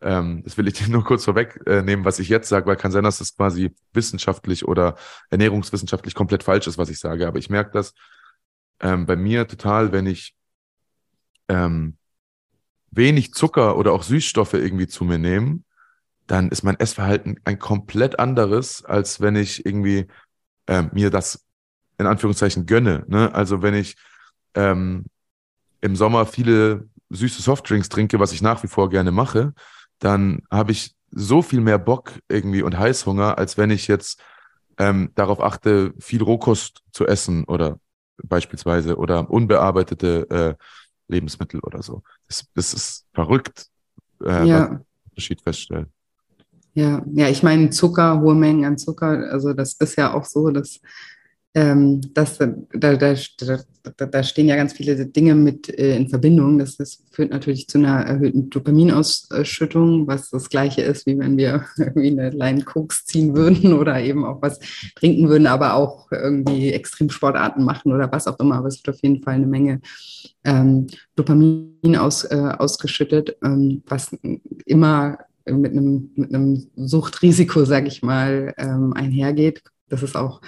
[0.00, 3.04] ähm, das will ich dir nur kurz vorwegnehmen, was ich jetzt sage, weil kann sein,
[3.04, 4.96] dass das quasi wissenschaftlich oder
[5.30, 7.26] ernährungswissenschaftlich komplett falsch ist, was ich sage.
[7.26, 7.94] Aber ich merke das
[8.80, 10.34] ähm, bei mir total, wenn ich
[11.48, 11.96] ähm,
[12.90, 15.60] wenig Zucker oder auch Süßstoffe irgendwie zu mir nehme,
[16.32, 20.06] dann ist mein Essverhalten ein komplett anderes, als wenn ich irgendwie
[20.66, 21.44] ähm, mir das
[21.98, 23.04] in Anführungszeichen gönne.
[23.06, 23.34] Ne?
[23.34, 23.96] Also wenn ich
[24.54, 25.04] ähm,
[25.82, 29.52] im Sommer viele süße Softdrinks trinke, was ich nach wie vor gerne mache,
[29.98, 34.18] dann habe ich so viel mehr Bock irgendwie und Heißhunger, als wenn ich jetzt
[34.78, 37.78] ähm, darauf achte, viel Rohkost zu essen oder
[38.22, 40.64] beispielsweise oder unbearbeitete äh,
[41.08, 42.02] Lebensmittel oder so.
[42.26, 43.66] Das, das ist verrückt,
[44.24, 44.80] äh, Ja.
[45.10, 45.92] Unterschied feststellen.
[46.74, 50.50] Ja, ja, ich meine Zucker, hohe Mengen an Zucker, also das ist ja auch so,
[50.50, 50.80] dass,
[51.54, 56.58] ähm, dass da, da, da, da, stehen ja ganz viele Dinge mit äh, in Verbindung.
[56.58, 61.66] Das, das führt natürlich zu einer erhöhten Dopaminausschüttung, was das gleiche ist, wie wenn wir
[61.76, 64.58] irgendwie eine Line Koks ziehen würden oder eben auch was
[64.94, 68.56] trinken würden, aber auch irgendwie Extremsportarten machen oder was auch immer.
[68.56, 69.82] Aber es wird auf jeden Fall eine Menge
[70.44, 74.16] ähm, Dopamin aus, äh, ausgeschüttet, ähm, was
[74.64, 79.62] immer mit einem, mit einem Suchtrisiko, sage ich mal, ähm, einhergeht.
[79.88, 80.40] Das ist auch,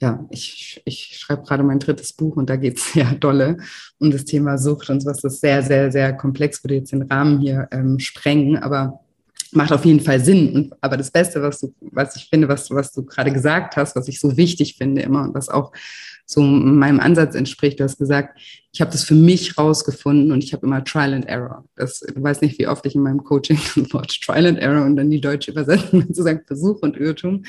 [0.00, 3.58] ja, ich, ich schreibe gerade mein drittes Buch und da geht es ja dolle
[3.98, 5.20] um das Thema Sucht und sowas.
[5.22, 9.00] Das ist sehr, sehr, sehr komplex, würde jetzt den Rahmen hier ähm, sprengen, aber
[9.52, 10.54] macht auf jeden Fall Sinn.
[10.54, 13.96] Und, aber das Beste, was du, was ich finde, was, was du gerade gesagt hast,
[13.96, 15.72] was ich so wichtig finde immer und was auch
[16.30, 18.38] so meinem Ansatz entspricht, du hast gesagt,
[18.70, 21.64] ich habe das für mich rausgefunden und ich habe immer Trial and Error.
[21.74, 24.84] Das, du weißt nicht, wie oft ich in meinem Coaching das Wort Trial and Error
[24.84, 27.44] und dann die deutsche Übersetzung sozusagen Versuch und Irrtum,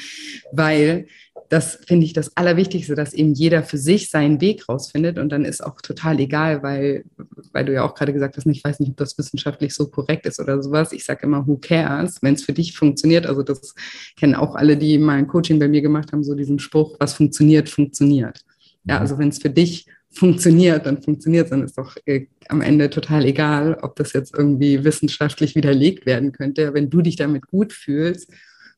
[0.53, 1.07] weil
[1.49, 5.43] das finde ich das Allerwichtigste, dass eben jeder für sich seinen Weg rausfindet und dann
[5.43, 7.03] ist auch total egal, weil,
[7.51, 10.25] weil du ja auch gerade gesagt hast, ich weiß nicht, ob das wissenschaftlich so korrekt
[10.25, 10.93] ist oder sowas.
[10.93, 13.25] Ich sage immer, who cares, wenn es für dich funktioniert.
[13.25, 13.75] Also das
[14.15, 17.13] kennen auch alle, die mal ein Coaching bei mir gemacht haben, so diesen Spruch, was
[17.13, 18.45] funktioniert, funktioniert.
[18.89, 22.61] Ja, also wenn es für dich funktioniert, dann funktioniert es, dann ist doch äh, am
[22.61, 26.73] Ende total egal, ob das jetzt irgendwie wissenschaftlich widerlegt werden könnte.
[26.73, 28.31] Wenn du dich damit gut fühlst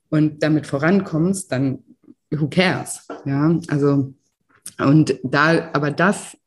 [0.10, 1.80] und damit vorankommst, dann
[2.30, 3.08] who cares?
[3.26, 4.14] Ja, also
[4.78, 6.38] und da, aber das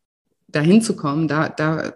[0.49, 1.95] dahin zu kommen, da, da,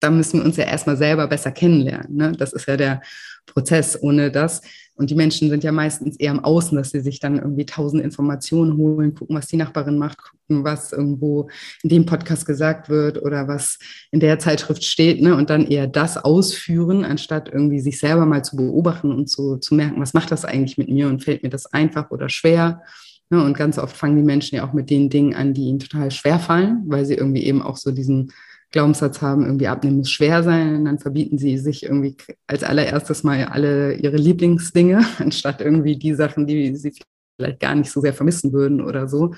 [0.00, 2.16] da müssen wir uns ja erstmal selber besser kennenlernen.
[2.16, 2.32] Ne?
[2.32, 3.02] Das ist ja der
[3.46, 4.00] Prozess.
[4.00, 4.62] Ohne das
[5.00, 8.04] und die Menschen sind ja meistens eher am Außen, dass sie sich dann irgendwie tausend
[8.04, 11.48] Informationen holen, gucken, was die Nachbarin macht, gucken, was irgendwo
[11.82, 13.78] in dem Podcast gesagt wird oder was
[14.10, 15.36] in der Zeitschrift steht, ne?
[15.36, 19.74] Und dann eher das ausführen, anstatt irgendwie sich selber mal zu beobachten und zu, zu
[19.74, 22.82] merken, was macht das eigentlich mit mir und fällt mir das einfach oder schwer.
[23.30, 23.42] Ne?
[23.42, 26.10] Und ganz oft fangen die Menschen ja auch mit den Dingen an, die ihnen total
[26.10, 28.32] schwer fallen, weil sie irgendwie eben auch so diesen
[28.70, 30.84] Glaubenssatz haben, irgendwie abnehmen muss schwer sein.
[30.84, 36.46] Dann verbieten sie sich irgendwie als allererstes mal alle ihre Lieblingsdinge, anstatt irgendwie die Sachen,
[36.46, 36.92] die sie
[37.36, 39.34] vielleicht gar nicht so sehr vermissen würden oder so.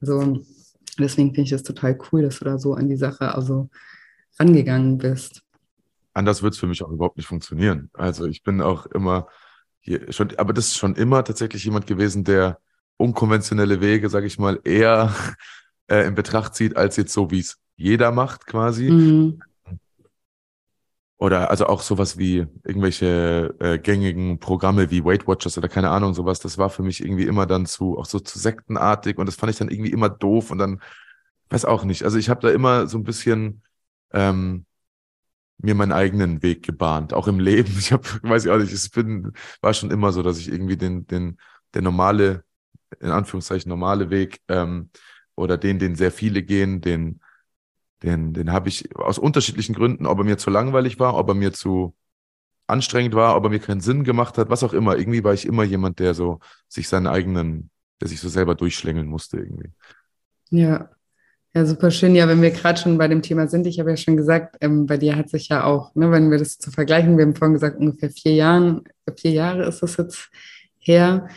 [0.00, 0.42] Also
[0.98, 3.70] deswegen finde ich es total cool, dass du da so an die Sache also
[4.38, 5.42] rangegangen bist.
[6.12, 7.90] Anders wird es für mich auch überhaupt nicht funktionieren.
[7.94, 9.28] Also ich bin auch immer
[9.80, 12.58] hier schon, aber das ist schon immer tatsächlich jemand gewesen, der
[12.96, 15.14] unkonventionelle Wege, sage ich mal, eher
[15.90, 18.90] äh, in Betracht zieht, als jetzt so, wie es jeder macht quasi.
[18.90, 19.42] Mhm.
[21.18, 26.12] Oder also auch sowas wie irgendwelche äh, gängigen Programme wie Weight Watchers oder keine Ahnung,
[26.12, 29.36] sowas, das war für mich irgendwie immer dann zu, auch so zu sektenartig und das
[29.36, 30.82] fand ich dann irgendwie immer doof und dann,
[31.48, 32.02] weiß auch nicht.
[32.02, 33.62] Also ich habe da immer so ein bisschen
[34.12, 34.66] ähm,
[35.58, 37.74] mir meinen eigenen Weg gebahnt, auch im Leben.
[37.78, 40.76] Ich habe, weiß ich auch nicht, es bin, war schon immer so, dass ich irgendwie
[40.76, 41.38] den, den,
[41.72, 42.44] der normale,
[43.00, 44.90] in Anführungszeichen normale Weg ähm,
[45.34, 47.20] oder den, den sehr viele gehen, den
[48.02, 51.34] den, den habe ich aus unterschiedlichen Gründen, ob er mir zu langweilig war, ob er
[51.34, 51.94] mir zu
[52.66, 54.96] anstrengend war, ob er mir keinen Sinn gemacht hat, was auch immer.
[54.96, 59.06] Irgendwie war ich immer jemand, der so sich seinen eigenen, der sich so selber durchschlängeln
[59.06, 59.70] musste irgendwie.
[60.50, 60.90] Ja,
[61.54, 62.14] ja, super schön.
[62.14, 64.84] Ja, wenn wir gerade schon bei dem Thema sind, ich habe ja schon gesagt, ähm,
[64.84, 67.54] bei dir hat sich ja auch, ne, wenn wir das zu vergleichen, wir haben vorhin
[67.54, 68.84] gesagt, ungefähr vier Jahren,
[69.16, 70.28] vier Jahre ist das jetzt
[70.78, 71.28] her,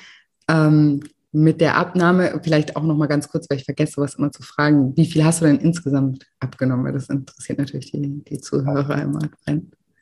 [0.50, 1.00] ähm,
[1.31, 4.41] mit der Abnahme, vielleicht auch noch mal ganz kurz, weil ich vergesse sowas immer zu
[4.41, 6.85] fragen, wie viel hast du denn insgesamt abgenommen?
[6.85, 9.19] Weil das interessiert natürlich die, die Zuhörer immer.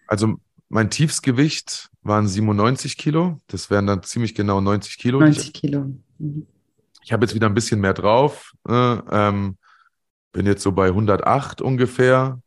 [0.08, 0.36] Also
[0.70, 3.40] mein Tiefsgewicht waren 97 Kilo.
[3.48, 5.20] Das wären dann ziemlich genau 90 Kilo.
[5.20, 5.86] 90 Kilo.
[6.18, 6.48] Mhm.
[7.04, 8.54] Ich habe jetzt wieder ein bisschen mehr drauf.
[8.68, 8.74] Äh,
[9.12, 9.58] ähm,
[10.32, 12.40] bin jetzt so bei 108 ungefähr.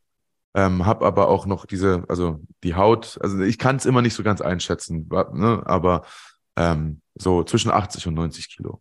[0.55, 4.15] Ähm, habe aber auch noch diese, also die Haut, also ich kann es immer nicht
[4.15, 5.63] so ganz einschätzen, ne?
[5.65, 6.03] aber
[6.57, 8.81] ähm, so zwischen 80 und 90 Kilo,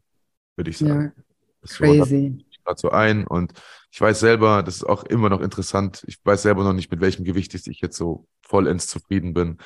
[0.55, 1.13] würde ich sagen.
[1.15, 2.45] Ja, crazy.
[2.49, 3.53] So, gerade so ein und
[3.91, 7.01] ich weiß selber, das ist auch immer noch interessant, ich weiß selber noch nicht, mit
[7.01, 9.57] welchem Gewicht ich jetzt so vollends zufrieden bin.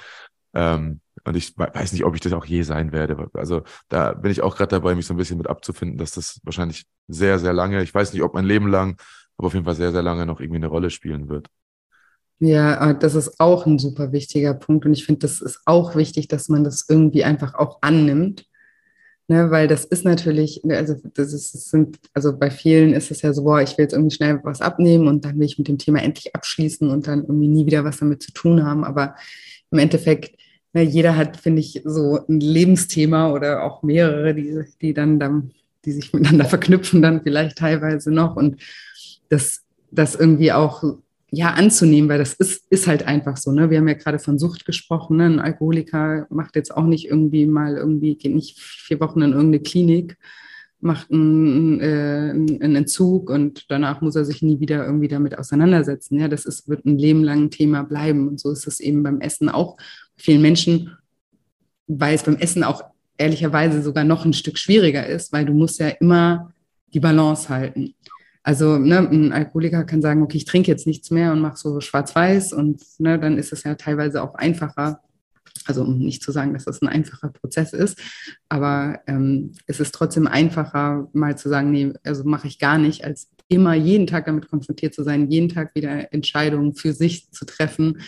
[0.54, 3.30] Ähm, und ich weiß nicht, ob ich das auch je sein werde.
[3.34, 6.40] Also da bin ich auch gerade dabei, mich so ein bisschen mit abzufinden, dass das
[6.44, 8.98] wahrscheinlich sehr, sehr lange, ich weiß nicht, ob mein Leben lang,
[9.38, 11.50] aber auf jeden Fall sehr, sehr lange noch irgendwie eine Rolle spielen wird.
[12.40, 14.86] Ja, äh, das ist auch ein super wichtiger Punkt.
[14.86, 18.46] Und ich finde, das ist auch wichtig, dass man das irgendwie einfach auch annimmt.
[19.30, 23.22] Ne, weil das ist natürlich, also das ist, das sind, also bei vielen ist es
[23.22, 25.70] ja so, boah, ich will jetzt irgendwie schnell was abnehmen und dann will ich mit
[25.70, 28.84] dem Thema endlich abschließen und dann irgendwie nie wieder was damit zu tun haben.
[28.84, 29.16] Aber
[29.72, 30.38] im Endeffekt,
[30.74, 35.52] ne, jeder hat, finde ich, so ein Lebensthema oder auch mehrere, die, die dann, dann,
[35.86, 38.36] die sich miteinander verknüpfen, dann vielleicht teilweise noch.
[38.36, 38.62] Und
[39.30, 40.84] das, das irgendwie auch
[41.36, 43.52] ja, anzunehmen, weil das ist, ist halt einfach so.
[43.52, 43.72] Ne?
[43.72, 45.18] Wir haben ja gerade von Sucht gesprochen.
[45.18, 45.26] Ne?
[45.26, 49.64] Ein Alkoholiker macht jetzt auch nicht irgendwie mal irgendwie, geht nicht vier Wochen in irgendeine
[49.64, 50.20] Klinik,
[50.80, 56.20] macht einen, äh, einen Entzug und danach muss er sich nie wieder irgendwie damit auseinandersetzen.
[56.20, 58.28] Ja, das ist, wird ein Leben lang ein Thema bleiben.
[58.28, 59.78] Und so ist es eben beim Essen auch.
[60.16, 60.96] Vielen Menschen,
[61.88, 62.84] weil es beim Essen auch
[63.18, 66.54] ehrlicherweise sogar noch ein Stück schwieriger ist, weil du musst ja immer
[66.94, 67.96] die Balance halten.
[68.44, 71.80] Also ne, ein Alkoholiker kann sagen, okay, ich trinke jetzt nichts mehr und mache so
[71.80, 75.00] schwarz-weiß und ne, dann ist es ja teilweise auch einfacher.
[75.66, 77.98] Also um nicht zu sagen, dass das ein einfacher Prozess ist,
[78.50, 83.06] aber ähm, es ist trotzdem einfacher, mal zu sagen, nee, also mache ich gar nicht,
[83.06, 87.46] als immer jeden Tag damit konfrontiert zu sein, jeden Tag wieder Entscheidungen für sich zu
[87.46, 88.00] treffen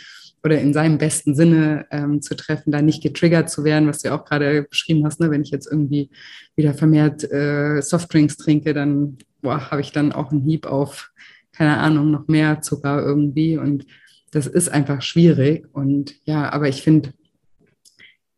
[0.45, 4.10] oder in seinem besten Sinne ähm, zu treffen, da nicht getriggert zu werden, was du
[4.10, 5.31] ja auch gerade beschrieben hast, ne?
[5.31, 6.12] wenn ich jetzt irgendwie
[6.55, 11.12] wieder vermehrt äh, Softdrinks trinke, dann habe ich dann auch einen Hieb auf,
[11.51, 13.58] keine Ahnung, noch mehr Zucker irgendwie.
[13.58, 13.88] Und
[14.29, 15.67] das ist einfach schwierig.
[15.73, 17.13] Und ja, aber ich finde,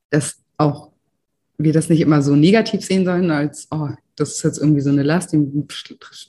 [0.10, 0.94] dass auch
[1.58, 4.92] wir das nicht immer so negativ sehen sollen, als, oh, das ist jetzt irgendwie so
[4.92, 5.46] eine Last, die,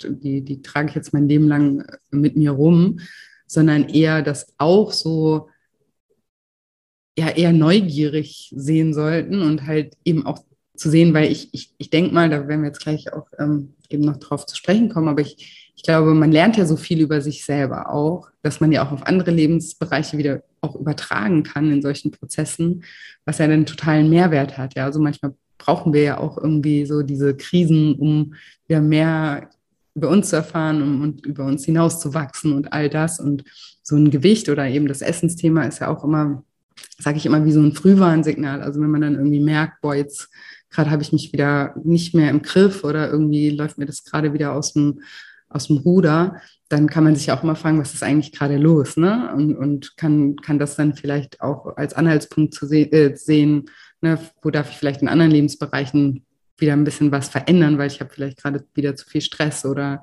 [0.09, 2.99] die, die trage ich jetzt mein Leben lang mit mir rum,
[3.47, 5.49] sondern eher das auch so
[7.19, 10.39] ja eher neugierig sehen sollten und halt eben auch
[10.77, 13.75] zu sehen, weil ich, ich, ich denke mal, da werden wir jetzt gleich auch ähm,
[13.89, 17.01] eben noch drauf zu sprechen kommen, aber ich, ich glaube, man lernt ja so viel
[17.01, 21.71] über sich selber auch, dass man ja auch auf andere Lebensbereiche wieder auch übertragen kann
[21.73, 22.85] in solchen Prozessen,
[23.25, 24.75] was ja einen totalen Mehrwert hat.
[24.77, 28.35] Ja, also manchmal brauchen wir ja auch irgendwie so diese Krisen, um
[28.67, 29.51] wieder mehr
[29.95, 33.19] über uns zu erfahren um, und über uns hinaus zu wachsen und all das.
[33.19, 33.45] Und
[33.83, 36.45] so ein Gewicht oder eben das Essensthema ist ja auch immer,
[36.99, 38.63] sage ich immer, wie so ein Frühwarnsignal.
[38.63, 40.31] Also wenn man dann irgendwie merkt, boah, jetzt
[40.71, 44.33] gerade habe ich mich wieder nicht mehr im Griff oder irgendwie läuft mir das gerade
[44.33, 45.01] wieder aus dem,
[45.49, 48.97] aus dem Ruder, dann kann man sich auch mal fragen, was ist eigentlich gerade los,
[48.97, 49.33] ne?
[49.35, 53.71] Und, und kann, kann das dann vielleicht auch als Anhaltspunkt zu se äh, sehen,
[54.03, 54.19] ne?
[54.43, 56.25] wo darf ich vielleicht in anderen Lebensbereichen
[56.59, 60.03] wieder ein bisschen was verändern, weil ich habe vielleicht gerade wieder zu viel Stress oder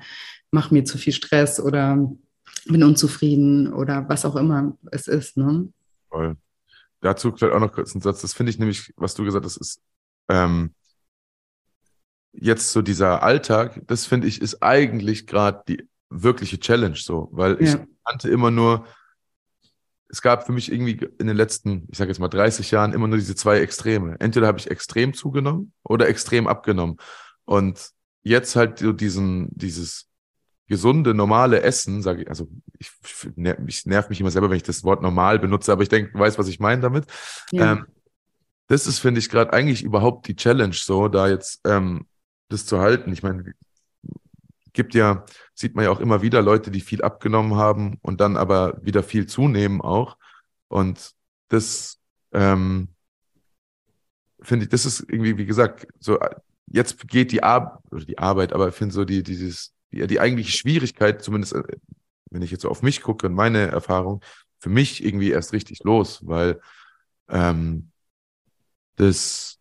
[0.51, 2.09] mache mir zu viel Stress oder
[2.65, 5.37] bin unzufrieden oder was auch immer es ist.
[5.37, 5.67] Ne?
[6.09, 6.37] Voll.
[7.05, 8.21] Dazu vielleicht auch noch kurz einen Satz.
[8.21, 9.79] Das finde ich nämlich, was du gesagt hast, ist
[10.27, 10.73] ähm,
[12.33, 17.61] jetzt so dieser Alltag, das finde ich, ist eigentlich gerade die wirkliche Challenge so, weil
[17.61, 17.75] ja.
[17.75, 18.87] ich kannte immer nur,
[20.09, 23.07] es gab für mich irgendwie in den letzten, ich sage jetzt mal 30 Jahren immer
[23.07, 24.15] nur diese zwei Extreme.
[24.19, 26.97] Entweder habe ich extrem zugenommen oder extrem abgenommen.
[27.43, 27.91] Und
[28.23, 30.07] jetzt halt so diesen, dieses
[30.67, 32.47] gesunde, normale Essen, sage ich, also
[32.79, 32.91] ich,
[33.67, 36.19] ich nerv mich immer selber, wenn ich das Wort normal benutze, aber ich denke, du
[36.19, 37.05] weißt, was ich meine damit.
[37.51, 37.73] Ja.
[37.73, 37.85] Ähm,
[38.67, 42.07] das ist, finde ich, gerade eigentlich überhaupt die Challenge, so da jetzt ähm,
[42.49, 43.13] das zu halten.
[43.13, 43.53] Ich meine,
[44.73, 48.35] gibt ja, sieht man ja auch immer wieder Leute, die viel abgenommen haben und dann
[48.35, 50.17] aber wieder viel zunehmen auch.
[50.67, 51.11] Und
[51.49, 51.99] das
[52.33, 52.89] ähm,
[54.41, 56.19] finde ich, das ist irgendwie, wie gesagt, so
[56.67, 60.19] jetzt geht die Arbeit, oder die Arbeit, aber ich finde so die, dieses, die, die
[60.19, 61.63] eigentliche Schwierigkeit, zumindest äh,
[62.29, 64.21] wenn ich jetzt so auf mich gucke und meine Erfahrung,
[64.59, 66.59] für mich irgendwie erst richtig los, weil
[67.29, 67.91] ähm,
[68.95, 69.59] das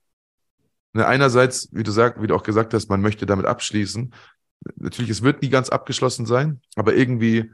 [0.93, 4.15] ne, einerseits, wie du sagst, wie du auch gesagt hast, man möchte damit abschließen.
[4.77, 7.53] Natürlich, es wird nie ganz abgeschlossen sein, aber irgendwie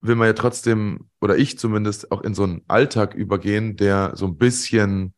[0.00, 4.26] will man ja trotzdem, oder ich zumindest, auch in so einen Alltag übergehen, der so
[4.26, 5.13] ein bisschen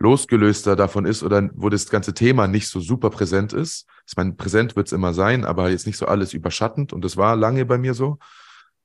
[0.00, 3.86] losgelöster davon ist oder wo das ganze Thema nicht so super präsent ist.
[4.06, 7.16] Ich meine, präsent wird es immer sein, aber jetzt nicht so alles überschattend und das
[7.16, 8.18] war lange bei mir so.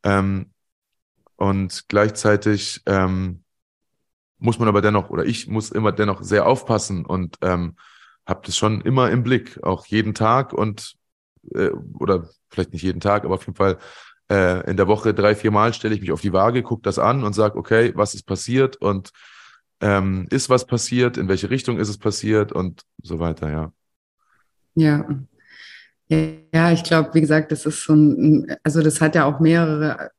[0.04, 0.52] Ähm,
[1.36, 3.44] und gleichzeitig ähm,
[4.38, 7.76] muss man aber dennoch, oder ich muss immer dennoch sehr aufpassen und ähm,
[8.26, 10.96] habe das schon immer im Blick, auch jeden Tag und
[11.54, 13.78] äh, oder vielleicht nicht jeden Tag, aber auf jeden Fall
[14.30, 17.00] äh, in der Woche drei, vier Mal stelle ich mich auf die Waage, gucke das
[17.00, 19.12] an und sage, okay, was ist passiert und
[19.84, 23.74] ähm, ist was passiert, in welche Richtung ist es passiert und so weiter, ja.
[24.76, 25.08] Ja.
[26.10, 30.12] Ja, ich glaube, wie gesagt, das ist so ein, also das hat ja auch mehrere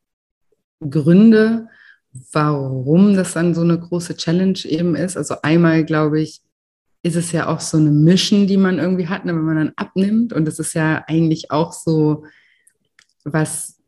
[0.81, 1.67] Gründe
[2.31, 5.17] warum das dann so eine große Challenge eben ist.
[5.17, 6.41] Also einmal, glaube ich,
[7.03, 9.73] ist es ja auch so eine Mission, die man irgendwie hat, ne, wenn man dann
[9.75, 10.33] abnimmt.
[10.33, 12.25] Und das ist ja eigentlich auch so
[13.23, 13.79] was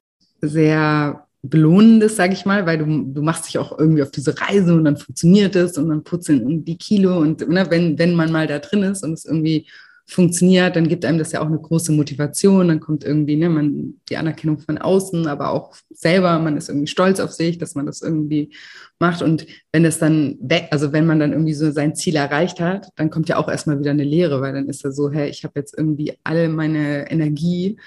[0.42, 4.76] sehr Belohnendes, sage ich mal, weil du, du machst dich auch irgendwie auf diese Reise
[4.76, 8.48] und dann funktioniert es und dann putzeln die Kilo und ne, wenn, wenn man mal
[8.48, 9.68] da drin ist und es irgendwie
[10.10, 13.96] funktioniert, dann gibt einem das ja auch eine große Motivation, dann kommt irgendwie ne, man,
[14.10, 17.86] die Anerkennung von außen, aber auch selber, man ist irgendwie stolz auf sich, dass man
[17.86, 18.54] das irgendwie
[19.00, 19.22] macht.
[19.22, 22.88] Und wenn es dann weg, also wenn man dann irgendwie so sein Ziel erreicht hat,
[22.96, 25.44] dann kommt ja auch erstmal wieder eine Lehre, weil dann ist er so, hey, ich
[25.44, 27.78] habe jetzt irgendwie all meine Energie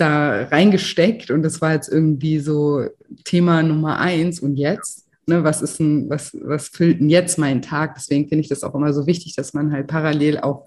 [0.00, 2.86] da reingesteckt und das war jetzt irgendwie so
[3.24, 7.60] Thema Nummer eins und jetzt Ne, was ist ein, was, was füllt denn jetzt meinen
[7.60, 7.94] Tag?
[7.96, 10.64] Deswegen finde ich das auch immer so wichtig, dass man halt parallel auch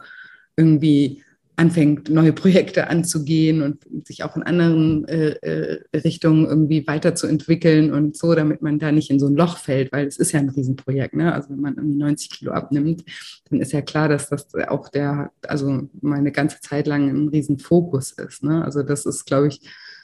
[0.55, 1.23] irgendwie
[1.55, 8.17] anfängt, neue Projekte anzugehen und sich auch in anderen äh, äh, Richtungen irgendwie weiterzuentwickeln und
[8.17, 10.49] so, damit man da nicht in so ein Loch fällt, weil es ist ja ein
[10.49, 11.15] Riesenprojekt.
[11.15, 11.33] Ne?
[11.33, 13.03] Also wenn man irgendwie 90 Kilo abnimmt,
[13.49, 18.13] dann ist ja klar, dass das auch der, also meine ganze Zeit lang ein Riesenfokus
[18.13, 18.43] ist.
[18.43, 18.63] Ne?
[18.63, 19.61] Also das ist, glaube ich,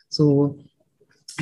[0.10, 0.60] so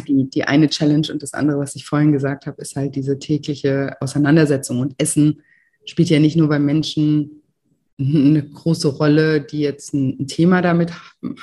[0.07, 3.19] die, die eine Challenge und das andere, was ich vorhin gesagt habe, ist halt diese
[3.19, 5.41] tägliche Auseinandersetzung und Essen
[5.85, 7.41] spielt ja nicht nur bei Menschen
[7.99, 10.91] eine große Rolle, die jetzt ein, Thema damit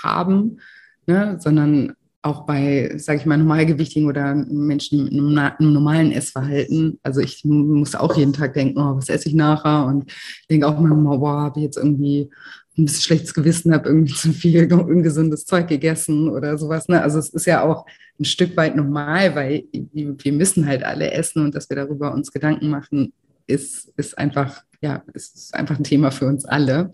[0.03, 0.59] haben,
[1.07, 1.95] ne, sondern
[2.25, 7.01] auch bei, sage ich mal, Normalgewichtigen oder Menschen mit einem normalen Essverhalten.
[7.03, 9.87] Also ich muss auch jeden Tag denken, oh, was esse ich nachher?
[9.87, 12.31] Und ich denke auch manchmal, boah, habe ich jetzt irgendwie
[12.79, 16.87] ein bisschen schlechtes Gewissen, habe irgendwie zu viel ungesundes Zeug gegessen oder sowas.
[16.89, 17.03] Ne?
[17.03, 17.87] Also es ist ja auch
[18.21, 22.31] ein Stück weit normal, weil wir müssen halt alle essen und dass wir darüber uns
[22.31, 23.13] Gedanken machen,
[23.49, 26.91] ist, ist einfach ja, es ist einfach ein Thema für uns alle.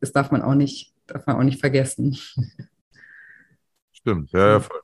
[0.00, 2.18] Das darf man auch nicht, darf man auch nicht vergessen.
[3.92, 4.80] Stimmt, ja, ja, voll.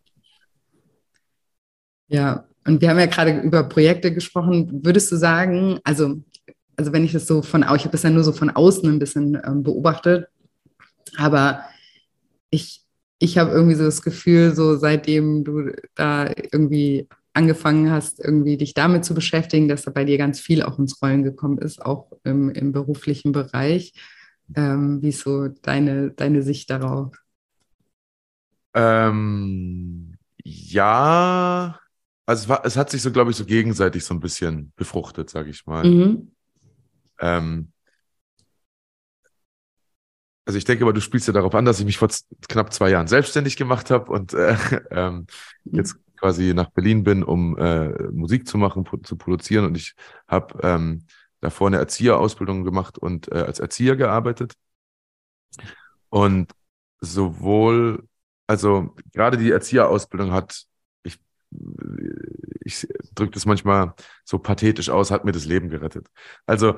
[2.09, 4.84] Ja, und wir haben ja gerade über Projekte gesprochen.
[4.84, 6.22] Würdest du sagen, also,
[6.76, 8.99] also wenn ich das so von, ich habe das ja nur so von außen ein
[8.99, 10.28] bisschen ähm, beobachtet,
[11.16, 11.64] aber
[12.51, 12.84] ich,
[13.18, 18.74] ich habe irgendwie so das Gefühl, so seitdem du da irgendwie angefangen hast, irgendwie dich
[18.74, 22.12] damit zu beschäftigen, dass da bei dir ganz viel auch ins Rollen gekommen ist, auch
[22.22, 23.93] im, im beruflichen Bereich.
[24.55, 27.16] Ähm, wie ist so deine, deine Sicht darauf?
[28.74, 31.78] Ähm, ja,
[32.26, 35.28] also es, war, es hat sich so, glaube ich, so gegenseitig so ein bisschen befruchtet,
[35.30, 35.85] sage ich mal.
[35.85, 36.32] Mhm.
[37.20, 37.72] Ähm,
[40.47, 42.11] also ich denke aber, du spielst ja darauf an, dass ich mich vor
[42.49, 44.57] knapp zwei Jahren selbstständig gemacht habe und äh,
[44.91, 45.26] ähm,
[45.64, 49.64] jetzt quasi nach Berlin bin, um äh, Musik zu machen, zu produzieren.
[49.66, 49.94] Und ich
[50.28, 51.04] habe ähm,
[51.40, 54.54] davor eine Erzieherausbildung gemacht und äh, als Erzieher gearbeitet.
[56.08, 56.52] Und
[57.00, 58.08] sowohl,
[58.46, 60.64] also gerade die Erzieherausbildung hat,
[61.02, 61.18] ich,
[62.64, 63.94] ich drücke das manchmal
[64.24, 66.08] so pathetisch aus, hat mir das Leben gerettet.
[66.46, 66.76] Also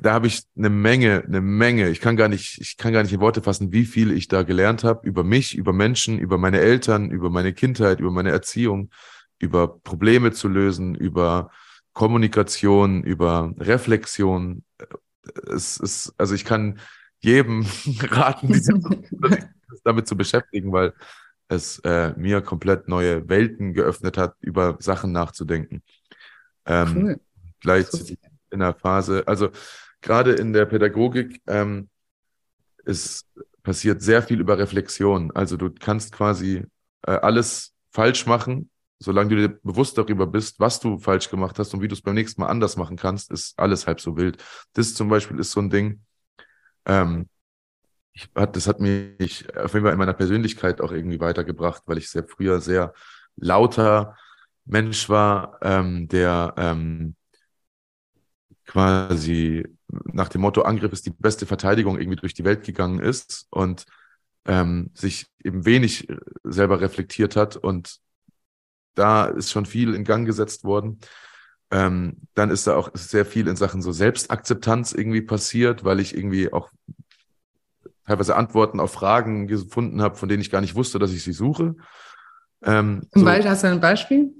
[0.00, 1.88] da habe ich eine Menge, eine Menge.
[1.88, 4.42] Ich kann gar nicht, ich kann gar nicht in Worte fassen, wie viel ich da
[4.42, 8.90] gelernt habe über mich, über Menschen, über meine Eltern, über meine Kindheit, über meine Erziehung,
[9.38, 11.50] über Probleme zu lösen, über
[11.92, 14.64] Kommunikation, über Reflexion.
[15.48, 16.78] Es ist, also ich kann
[17.20, 17.66] jedem
[18.02, 18.74] raten, sich
[19.84, 20.92] damit zu beschäftigen, weil
[21.48, 25.82] es äh, mir komplett neue Welten geöffnet hat, über Sachen nachzudenken.
[26.64, 27.20] Ähm, cool.
[27.60, 28.18] Gleichzeitig
[28.50, 29.50] in der Phase, also
[30.00, 31.88] gerade in der Pädagogik ähm,
[32.84, 33.26] ist
[33.62, 35.30] passiert sehr viel über Reflexion.
[35.32, 36.64] Also du kannst quasi
[37.02, 41.74] äh, alles falsch machen, solange du dir bewusst darüber bist, was du falsch gemacht hast
[41.74, 44.42] und wie du es beim nächsten Mal anders machen kannst, ist alles halb so wild.
[44.74, 46.02] Das zum Beispiel ist so ein Ding.
[46.86, 47.28] Ähm,
[48.12, 52.10] ich, das hat mich auf jeden Fall in meiner Persönlichkeit auch irgendwie weitergebracht, weil ich
[52.10, 52.92] sehr früher sehr
[53.36, 54.16] lauter
[54.64, 57.14] Mensch war, ähm, der ähm,
[58.70, 63.48] quasi nach dem Motto Angriff ist die beste Verteidigung irgendwie durch die Welt gegangen ist
[63.50, 63.84] und
[64.46, 67.96] ähm, sich eben wenig äh, selber reflektiert hat und
[68.94, 71.00] da ist schon viel in Gang gesetzt worden.
[71.72, 76.16] Ähm, dann ist da auch sehr viel in Sachen so Selbstakzeptanz irgendwie passiert, weil ich
[76.16, 76.70] irgendwie auch
[78.06, 81.32] teilweise Antworten auf Fragen gefunden habe, von denen ich gar nicht wusste, dass ich sie
[81.32, 81.74] suche.
[82.62, 83.26] Ähm, so.
[83.28, 84.32] Hast du ein Beispiel?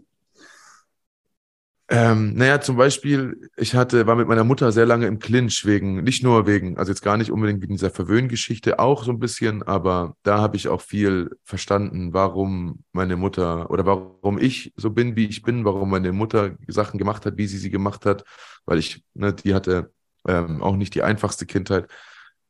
[1.93, 6.05] Ähm, naja, zum Beispiel, ich hatte, war mit meiner Mutter sehr lange im Clinch wegen,
[6.05, 9.64] nicht nur wegen, also jetzt gar nicht unbedingt wegen dieser Verwöhngeschichte, auch so ein bisschen,
[9.64, 15.16] aber da habe ich auch viel verstanden, warum meine Mutter oder warum ich so bin,
[15.16, 18.22] wie ich bin, warum meine Mutter Sachen gemacht hat, wie sie sie gemacht hat,
[18.66, 19.93] weil ich, ne, die hatte
[20.28, 21.91] ähm, auch nicht die einfachste Kindheit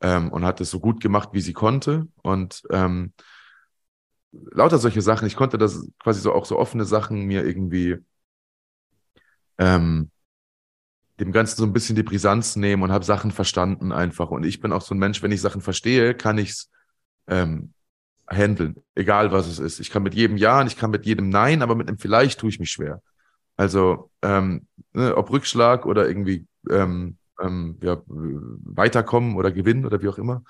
[0.03, 3.15] ähm, und hat es so gut gemacht, wie sie konnte und ähm,
[4.33, 5.27] lauter solche Sachen.
[5.27, 7.97] Ich konnte das quasi so auch so offene Sachen mir irgendwie
[9.61, 10.11] ähm,
[11.21, 14.31] dem Ganzen so ein bisschen die Brisanz nehmen und habe Sachen verstanden einfach.
[14.31, 16.71] Und ich bin auch so ein Mensch, wenn ich Sachen verstehe, kann ich es
[17.29, 17.75] ähm,
[18.27, 19.81] handeln, egal was es ist.
[19.81, 22.41] Ich kann mit jedem Ja und ich kann mit jedem Nein, aber mit einem Vielleicht
[22.41, 23.03] tue ich mich schwer.
[23.57, 30.09] Also ähm, ne, ob Rückschlag oder irgendwie ähm, ähm, ja, weiterkommen oder gewinnen oder wie
[30.09, 30.43] auch immer.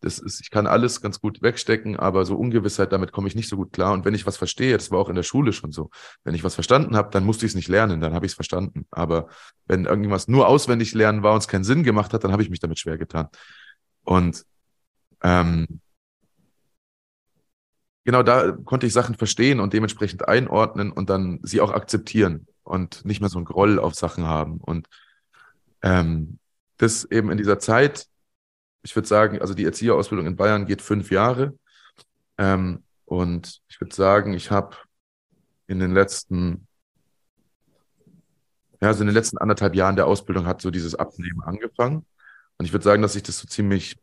[0.00, 3.48] Das ist, ich kann alles ganz gut wegstecken, aber so Ungewissheit, damit komme ich nicht
[3.48, 3.92] so gut klar.
[3.92, 5.90] Und wenn ich was verstehe, das war auch in der Schule schon so,
[6.24, 8.36] wenn ich was verstanden habe, dann musste ich es nicht lernen, dann habe ich es
[8.36, 8.86] verstanden.
[8.90, 9.28] Aber
[9.66, 12.50] wenn irgendwas nur auswendig lernen war und es keinen Sinn gemacht hat, dann habe ich
[12.50, 13.28] mich damit schwer getan.
[14.04, 14.44] Und
[15.22, 15.80] ähm,
[18.04, 23.04] genau da konnte ich Sachen verstehen und dementsprechend einordnen und dann sie auch akzeptieren und
[23.04, 24.58] nicht mehr so ein Groll auf Sachen haben.
[24.58, 24.88] Und
[25.82, 26.38] ähm,
[26.78, 28.06] das eben in dieser Zeit
[28.88, 31.52] ich würde sagen, also die Erzieherausbildung in Bayern geht fünf Jahre.
[32.38, 34.78] Ähm, und ich würde sagen, ich habe
[35.66, 36.66] in den letzten,
[38.80, 42.06] ja, also in den letzten anderthalb Jahren der Ausbildung hat so dieses Abnehmen angefangen.
[42.56, 43.98] Und ich würde sagen, dass sich das so ziemlich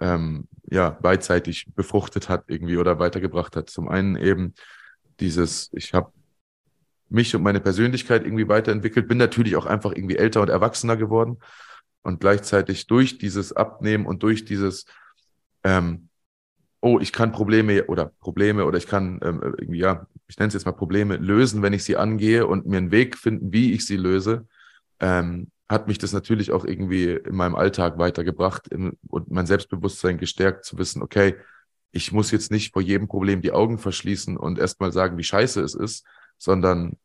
[0.00, 3.68] ähm, ja, beidseitig befruchtet hat irgendwie oder weitergebracht hat.
[3.68, 4.54] Zum einen eben
[5.20, 6.12] dieses, ich habe
[7.10, 11.36] mich und meine Persönlichkeit irgendwie weiterentwickelt, bin natürlich auch einfach irgendwie älter und erwachsener geworden
[12.02, 14.86] und gleichzeitig durch dieses Abnehmen und durch dieses,
[15.64, 16.08] ähm,
[16.80, 20.54] oh, ich kann Probleme oder Probleme oder ich kann ähm, irgendwie, ja, ich nenne es
[20.54, 23.84] jetzt mal Probleme lösen, wenn ich sie angehe und mir einen Weg finden, wie ich
[23.84, 24.46] sie löse,
[25.00, 30.18] ähm, hat mich das natürlich auch irgendwie in meinem Alltag weitergebracht im, und mein Selbstbewusstsein
[30.18, 31.36] gestärkt zu wissen, okay,
[31.92, 35.60] ich muss jetzt nicht vor jedem Problem die Augen verschließen und erstmal sagen, wie scheiße
[35.60, 36.06] es ist,
[36.38, 36.96] sondern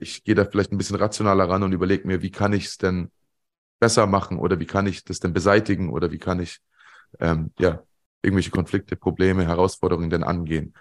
[0.00, 2.78] ich gehe da vielleicht ein bisschen rationaler ran und überlege mir, wie kann ich es
[2.78, 3.10] denn
[3.82, 6.60] besser machen oder wie kann ich das denn beseitigen oder wie kann ich
[7.18, 7.82] ähm, ja
[8.22, 10.72] irgendwelche Konflikte, Probleme, Herausforderungen denn angehen.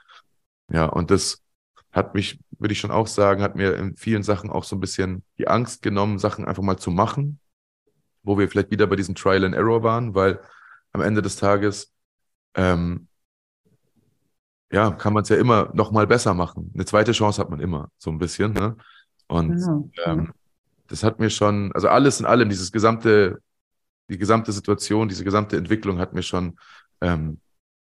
[0.72, 1.42] Ja, und das
[1.92, 4.80] hat mich, würde ich schon auch sagen, hat mir in vielen Sachen auch so ein
[4.80, 7.40] bisschen die Angst genommen, Sachen einfach mal zu machen,
[8.22, 10.40] wo wir vielleicht wieder bei diesem Trial and Error waren, weil
[10.94, 11.92] am Ende des Tages
[12.54, 13.08] ähm,
[14.72, 16.72] ja, kann man es ja immer noch mal besser machen.
[16.76, 18.54] Eine zweite Chance hat man immer, so ein bisschen.
[18.54, 18.78] Ne?
[19.28, 19.90] Und genau.
[20.06, 20.34] ähm,
[20.92, 23.40] das hat mir schon, also alles in allem, dieses gesamte,
[24.10, 26.60] die gesamte Situation, diese gesamte Entwicklung hat mir schon,
[27.00, 27.40] ähm,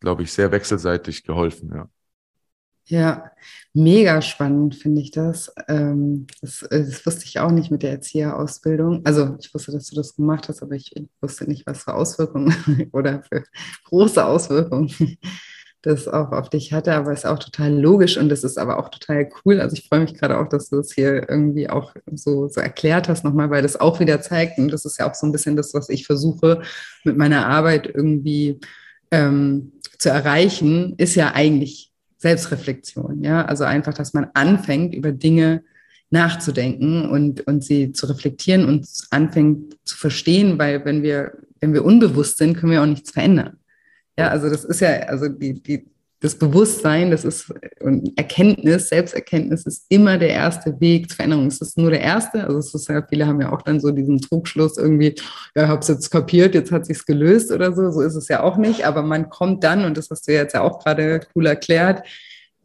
[0.01, 1.89] glaube ich, sehr wechselseitig geholfen, ja.
[2.87, 3.31] Ja,
[3.75, 5.53] mega spannend finde ich das.
[5.69, 6.63] Ähm, das.
[6.63, 7.07] Äh, das.
[7.07, 9.07] wusste ich auch nicht mit der Erzieherausbildung.
[9.07, 12.53] Also ich wusste, dass du das gemacht hast, aber ich wusste nicht, was für Auswirkungen
[12.93, 13.45] oder für
[13.85, 14.93] große Auswirkungen
[15.83, 18.89] das auch auf dich hatte, aber ist auch total logisch und das ist aber auch
[18.89, 19.61] total cool.
[19.61, 23.09] Also ich freue mich gerade auch, dass du es hier irgendwie auch so, so erklärt
[23.09, 25.57] hast nochmal, weil das auch wieder zeigt, und das ist ja auch so ein bisschen
[25.57, 26.63] das, was ich versuche
[27.03, 28.61] mit meiner Arbeit irgendwie
[29.11, 33.25] ähm, zu erreichen, ist ja eigentlich Selbstreflexion.
[33.25, 35.65] Ja, also einfach, dass man anfängt, über Dinge
[36.11, 41.85] nachzudenken und, und sie zu reflektieren und anfängt zu verstehen, weil wenn wir, wenn wir
[41.85, 43.59] unbewusst sind, können wir auch nichts verändern.
[44.19, 45.87] Ja, also das ist ja, also die, die,
[46.23, 51.47] das Bewusstsein, das ist und Erkenntnis, Selbsterkenntnis ist immer der erste Weg zur Veränderung.
[51.49, 52.45] Es ist nur der erste.
[52.45, 55.17] Also es ist ja, viele haben ja auch dann so diesen Trugschluss irgendwie,
[55.57, 57.91] ja, habe es jetzt kapiert, jetzt hat sich's gelöst oder so.
[57.91, 58.87] So ist es ja auch nicht.
[58.87, 62.07] Aber man kommt dann, und das hast du jetzt ja auch gerade cool erklärt,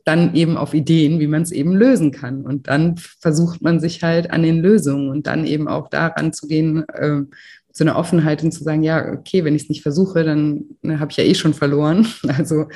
[0.04, 2.44] dann eben auf Ideen, wie man es eben lösen kann.
[2.44, 6.48] Und dann versucht man sich halt an den Lösungen und dann eben auch daran zu
[6.48, 7.24] gehen, äh,
[7.78, 11.00] so eine Offenheit und zu sagen, ja, okay, wenn ich es nicht versuche, dann ne,
[11.00, 12.08] habe ich ja eh schon verloren.
[12.28, 12.68] Also,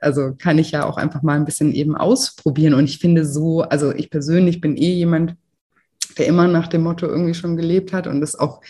[0.00, 2.74] also kann ich ja auch einfach mal ein bisschen eben ausprobieren.
[2.74, 5.36] Und ich finde so, also ich persönlich bin eh jemand,
[6.18, 8.62] der immer nach dem Motto irgendwie schon gelebt hat und das auch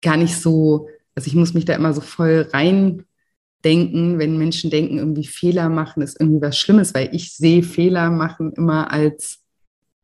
[0.00, 3.04] gar nicht so, also ich muss mich da immer so voll rein
[3.64, 8.10] denken, wenn Menschen denken, irgendwie Fehler machen ist irgendwie was Schlimmes, weil ich sehe Fehler
[8.10, 9.40] machen immer als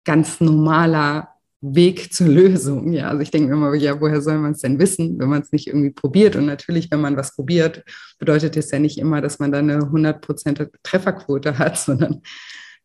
[0.05, 2.93] ganz normaler Weg zur Lösung.
[2.93, 5.51] Ja, also ich denke immer, ja, woher soll man es denn wissen, wenn man es
[5.51, 6.37] nicht irgendwie probiert?
[6.37, 7.85] Und natürlich, wenn man was probiert,
[8.19, 12.23] bedeutet es ja nicht immer, dass man da eine 100% Trefferquote hat, sondern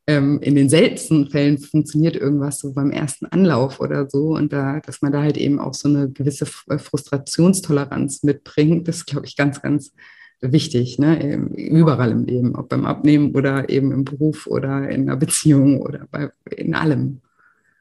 [0.07, 4.35] ähm, in den seltensten Fällen funktioniert irgendwas so beim ersten Anlauf oder so.
[4.35, 8.97] Und da, dass man da halt eben auch so eine gewisse äh, Frustrationstoleranz mitbringt, das
[8.97, 9.93] ist, glaube ich, ganz, ganz
[10.41, 11.35] wichtig, ne?
[11.55, 16.05] überall im Leben, ob beim Abnehmen oder eben im Beruf oder in einer Beziehung oder
[16.11, 17.21] bei, in allem.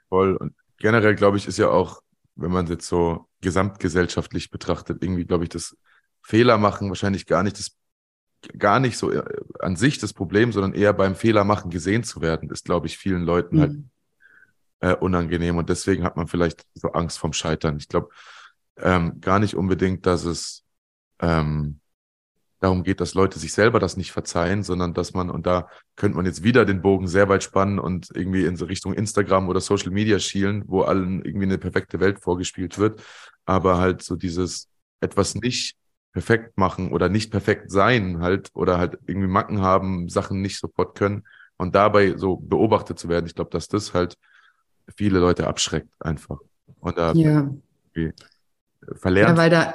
[0.08, 0.36] Voll.
[0.36, 0.52] Und
[0.82, 2.02] generell, glaube ich, ist ja auch,
[2.34, 5.76] wenn man jetzt so gesamtgesellschaftlich betrachtet, irgendwie, glaube ich, das
[6.22, 7.76] Fehler machen wahrscheinlich gar nicht das
[8.58, 9.22] gar nicht so äh,
[9.60, 12.98] an sich das Problem, sondern eher beim Fehler machen gesehen zu werden, ist, glaube ich,
[12.98, 13.90] vielen Leuten halt, mhm.
[14.82, 17.76] halt äh, unangenehm und deswegen hat man vielleicht so Angst vom Scheitern.
[17.76, 18.08] Ich glaube
[18.76, 20.64] ähm, gar nicht unbedingt, dass es
[21.20, 21.78] ähm,
[22.62, 26.16] darum geht, dass Leute sich selber das nicht verzeihen, sondern dass man, und da könnte
[26.16, 29.60] man jetzt wieder den Bogen sehr weit spannen und irgendwie in so Richtung Instagram oder
[29.60, 33.02] Social Media schielen, wo allen irgendwie eine perfekte Welt vorgespielt wird.
[33.46, 34.68] Aber halt so dieses
[35.00, 35.76] etwas nicht
[36.12, 40.96] perfekt machen oder nicht perfekt sein halt oder halt irgendwie Macken haben, Sachen nicht sofort
[40.96, 41.24] können
[41.56, 43.26] und dabei so beobachtet zu werden.
[43.26, 44.16] Ich glaube, dass das halt
[44.96, 46.38] viele Leute abschreckt einfach.
[46.78, 47.50] Und da ja.
[48.94, 49.36] verlernt.
[49.36, 49.74] Ja, weil da,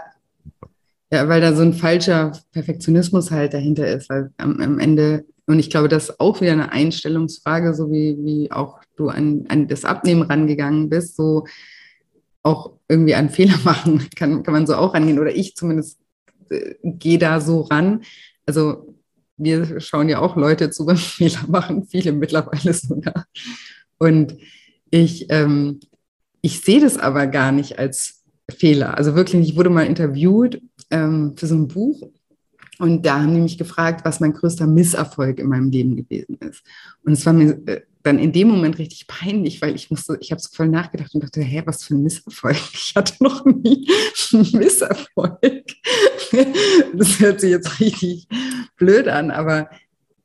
[1.12, 5.60] ja, weil da so ein falscher Perfektionismus halt dahinter ist, weil am, am Ende, und
[5.60, 9.68] ich glaube, das ist auch wieder eine Einstellungsfrage, so wie, wie auch du an, an
[9.68, 11.45] das Abnehmen rangegangen bist, so
[12.43, 15.99] auch irgendwie an Fehler machen kann, kann man so auch rangehen, oder ich zumindest
[16.49, 18.01] äh, gehe da so ran.
[18.45, 18.95] Also
[19.38, 23.26] wir schauen ja auch Leute zu beim Fehler machen, viele mittlerweile sogar.
[23.97, 24.38] Und
[24.89, 25.80] ich, ähm,
[26.41, 28.97] ich sehe das aber gar nicht als Fehler.
[28.97, 32.09] Also wirklich, ich wurde mal interviewt ähm, für so ein Buch
[32.79, 36.63] und da haben die mich gefragt, was mein größter Misserfolg in meinem Leben gewesen ist.
[37.03, 40.31] Und es war mir äh, dann in dem Moment richtig peinlich, weil ich musste, ich
[40.31, 42.57] habe so voll nachgedacht und dachte, hä, was für ein Misserfolg?
[42.73, 43.89] Ich hatte noch nie
[44.33, 45.39] einen Misserfolg.
[46.93, 48.27] Das hört sich jetzt richtig
[48.75, 49.69] blöd an, aber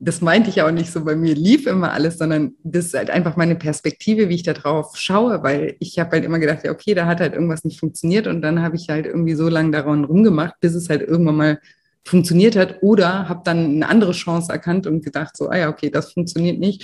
[0.03, 3.09] das meinte ich auch nicht so, bei mir lief immer alles, sondern das ist halt
[3.09, 6.71] einfach meine Perspektive, wie ich da drauf schaue, weil ich habe halt immer gedacht, ja,
[6.71, 9.71] okay, da hat halt irgendwas nicht funktioniert und dann habe ich halt irgendwie so lange
[9.71, 11.59] daran rumgemacht, bis es halt irgendwann mal
[12.05, 15.89] funktioniert hat oder habe dann eine andere Chance erkannt und gedacht, so, ah ja, okay,
[15.89, 16.83] das funktioniert nicht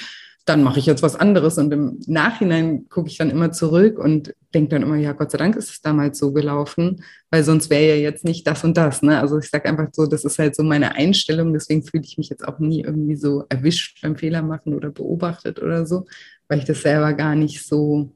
[0.50, 1.60] dann mache ich jetzt was anderes.
[1.60, 5.38] Und im Nachhinein gucke ich dann immer zurück und denke dann immer, ja, Gott sei
[5.38, 9.04] Dank ist es damals so gelaufen, weil sonst wäre ja jetzt nicht das und das.
[9.04, 9.20] Ne?
[9.20, 11.54] Also ich sage einfach so, das ist halt so meine Einstellung.
[11.54, 15.62] Deswegen fühle ich mich jetzt auch nie irgendwie so erwischt beim Fehler machen oder beobachtet
[15.62, 16.08] oder so,
[16.48, 18.12] weil ich das selber gar nicht so,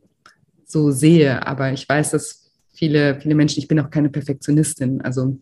[0.66, 1.46] so sehe.
[1.46, 5.02] Aber ich weiß, dass viele, viele Menschen, ich bin auch keine Perfektionistin.
[5.02, 5.38] Also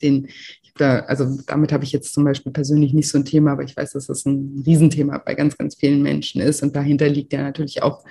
[0.00, 0.28] den,
[0.76, 3.76] da, also damit habe ich jetzt zum Beispiel persönlich nicht so ein Thema, aber ich
[3.76, 6.62] weiß, dass das ein Riesenthema bei ganz, ganz vielen Menschen ist.
[6.62, 8.04] Und dahinter liegt ja natürlich auch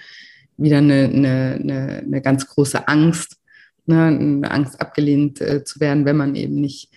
[0.57, 3.38] wieder eine, eine, eine, eine ganz große Angst,
[3.86, 4.05] ne?
[4.05, 6.91] eine Angst abgelehnt äh, zu werden, wenn man eben nicht,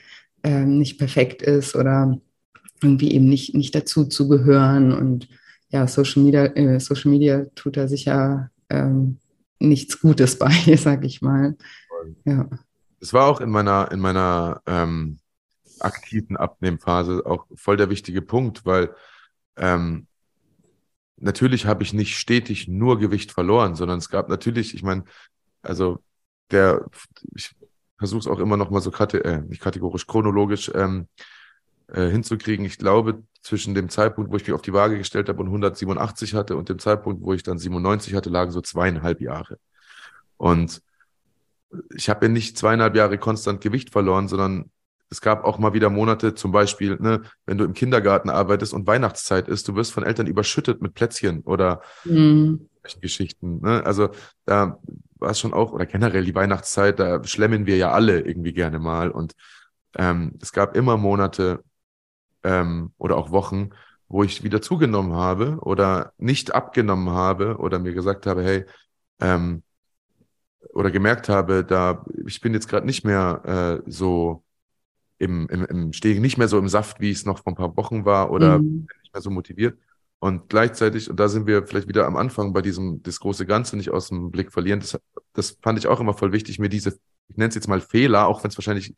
[0.45, 2.17] äh, nicht perfekt ist oder
[2.83, 4.93] irgendwie eben nicht, nicht dazu zu gehören.
[4.93, 5.29] Und
[5.71, 9.19] ja, Social Media, äh, Social Media tut da sicher ähm,
[9.59, 11.57] nichts Gutes bei, sage ich mal.
[12.25, 12.49] Ja.
[13.01, 15.19] Es war auch in meiner, in meiner ähm,
[15.81, 18.95] aktiven Abnehmphase auch voll der wichtige Punkt, weil
[19.57, 20.07] ähm,
[21.17, 25.05] natürlich habe ich nicht stetig nur Gewicht verloren, sondern es gab natürlich, ich meine,
[25.63, 26.03] also
[26.51, 26.87] der,
[27.35, 27.55] ich
[27.99, 31.09] versuche es auch immer noch mal so kate äh, nicht kategorisch, chronologisch ähm,
[31.89, 32.65] äh, hinzukriegen.
[32.67, 36.35] Ich glaube, zwischen dem Zeitpunkt, wo ich mich auf die Waage gestellt habe und 187
[36.35, 39.59] hatte und dem Zeitpunkt, wo ich dann 97 hatte, lagen so zweieinhalb Jahre.
[40.37, 40.83] Und
[41.95, 44.71] ich habe ja nicht zweieinhalb Jahre konstant Gewicht verloren, sondern
[45.11, 48.87] es gab auch mal wieder Monate, zum Beispiel, ne, wenn du im Kindergarten arbeitest und
[48.87, 52.69] Weihnachtszeit ist, du wirst von Eltern überschüttet mit Plätzchen oder mhm.
[53.01, 53.61] Geschichten.
[53.63, 53.85] Ne?
[53.85, 54.11] Also
[54.45, 54.79] da
[55.19, 58.79] war es schon auch, oder generell die Weihnachtszeit, da schlemmen wir ja alle irgendwie gerne
[58.79, 59.11] mal.
[59.11, 59.35] Und
[59.97, 61.63] ähm, es gab immer Monate
[62.43, 63.71] ähm, oder auch Wochen,
[64.09, 68.65] wo ich wieder zugenommen habe oder nicht abgenommen habe oder mir gesagt habe, hey,
[69.21, 69.63] ähm,
[70.73, 74.45] oder gemerkt habe, da ich bin jetzt gerade nicht mehr äh, so
[75.19, 77.77] im, im, im Stehen nicht mehr so im Saft, wie es noch vor ein paar
[77.77, 78.87] Wochen war oder mhm.
[79.03, 79.79] nicht mehr so motiviert.
[80.19, 83.77] Und gleichzeitig, und da sind wir vielleicht wieder am Anfang bei diesem, das große Ganze
[83.77, 84.81] nicht aus dem Blick verlieren.
[84.81, 84.99] Das,
[85.35, 86.99] das fand ich auch immer voll wichtig, mir diese,
[87.29, 88.95] ich nenne es jetzt mal Fehler, auch wenn es wahrscheinlich,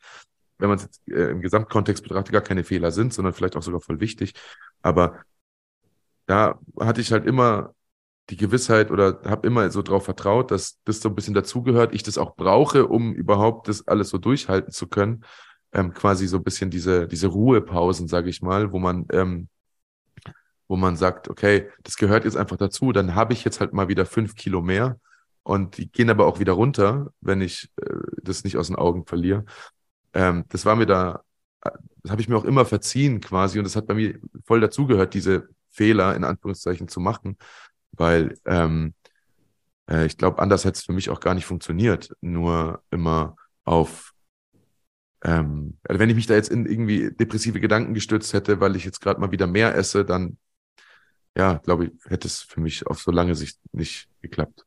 [0.57, 3.63] wenn man es jetzt äh, im Gesamtkontext betrachtet, gar keine Fehler sind, sondern vielleicht auch
[3.63, 4.33] sogar voll wichtig.
[4.81, 5.19] Aber
[6.25, 7.73] da hatte ich halt immer
[8.29, 12.03] die Gewissheit oder habe immer so drauf vertraut, dass das so ein bisschen dazugehört, ich
[12.03, 15.25] das auch brauche, um überhaupt das alles so durchhalten zu können
[15.73, 19.49] ähm, quasi so ein bisschen diese, diese Ruhepausen, sage ich mal, wo man, ähm,
[20.67, 23.87] wo man sagt, okay, das gehört jetzt einfach dazu, dann habe ich jetzt halt mal
[23.87, 24.99] wieder fünf Kilo mehr
[25.43, 29.05] und die gehen aber auch wieder runter, wenn ich äh, das nicht aus den Augen
[29.05, 29.45] verliere.
[30.13, 31.21] Ähm, das war mir da,
[31.61, 35.13] das habe ich mir auch immer verziehen quasi und das hat bei mir voll dazugehört,
[35.13, 37.37] diese Fehler in Anführungszeichen zu machen,
[37.91, 38.93] weil ähm,
[39.89, 44.13] äh, ich glaube, anders hätte es für mich auch gar nicht funktioniert, nur immer auf
[45.23, 48.85] ähm, also wenn ich mich da jetzt in irgendwie depressive Gedanken gestürzt hätte, weil ich
[48.85, 50.37] jetzt gerade mal wieder mehr esse, dann
[51.37, 54.65] ja, glaube ich, hätte es für mich auf so lange Sicht nicht geklappt.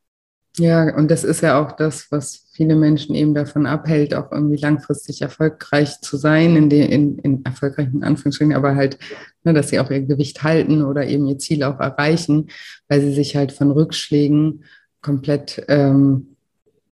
[0.58, 4.58] Ja, und das ist ja auch das, was viele Menschen eben davon abhält, auch irgendwie
[4.58, 8.98] langfristig erfolgreich zu sein, in, den, in, in erfolgreichen Anführungsstrichen, aber halt,
[9.44, 12.50] ne, dass sie auch ihr Gewicht halten oder eben ihr Ziel auch erreichen,
[12.88, 14.64] weil sie sich halt von Rückschlägen
[15.00, 16.31] komplett ähm,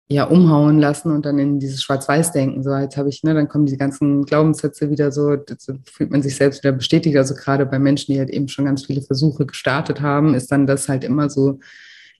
[0.09, 2.63] ja, umhauen lassen und dann in dieses Schwarz-Weiß-Denken.
[2.63, 6.23] So, jetzt habe ich, ne, dann kommen diese ganzen Glaubenssätze wieder so, so fühlt man
[6.23, 7.17] sich selbst wieder bestätigt.
[7.17, 10.67] Also gerade bei Menschen, die halt eben schon ganz viele Versuche gestartet haben, ist dann
[10.67, 11.59] das halt immer so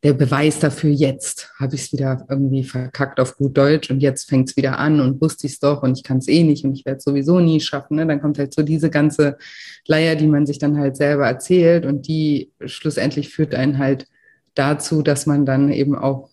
[0.03, 4.29] der Beweis dafür, jetzt habe ich es wieder irgendwie verkackt auf gut Deutsch und jetzt
[4.29, 6.63] fängt es wieder an und wusste ich es doch und ich kann es eh nicht
[6.65, 7.97] und ich werde es sowieso nie schaffen.
[7.97, 8.07] Ne?
[8.07, 9.39] Dann kommt halt so diese ganze
[9.87, 14.07] Leier, die man sich dann halt selber erzählt und die schlussendlich führt einen halt
[14.55, 16.29] dazu, dass man dann eben auch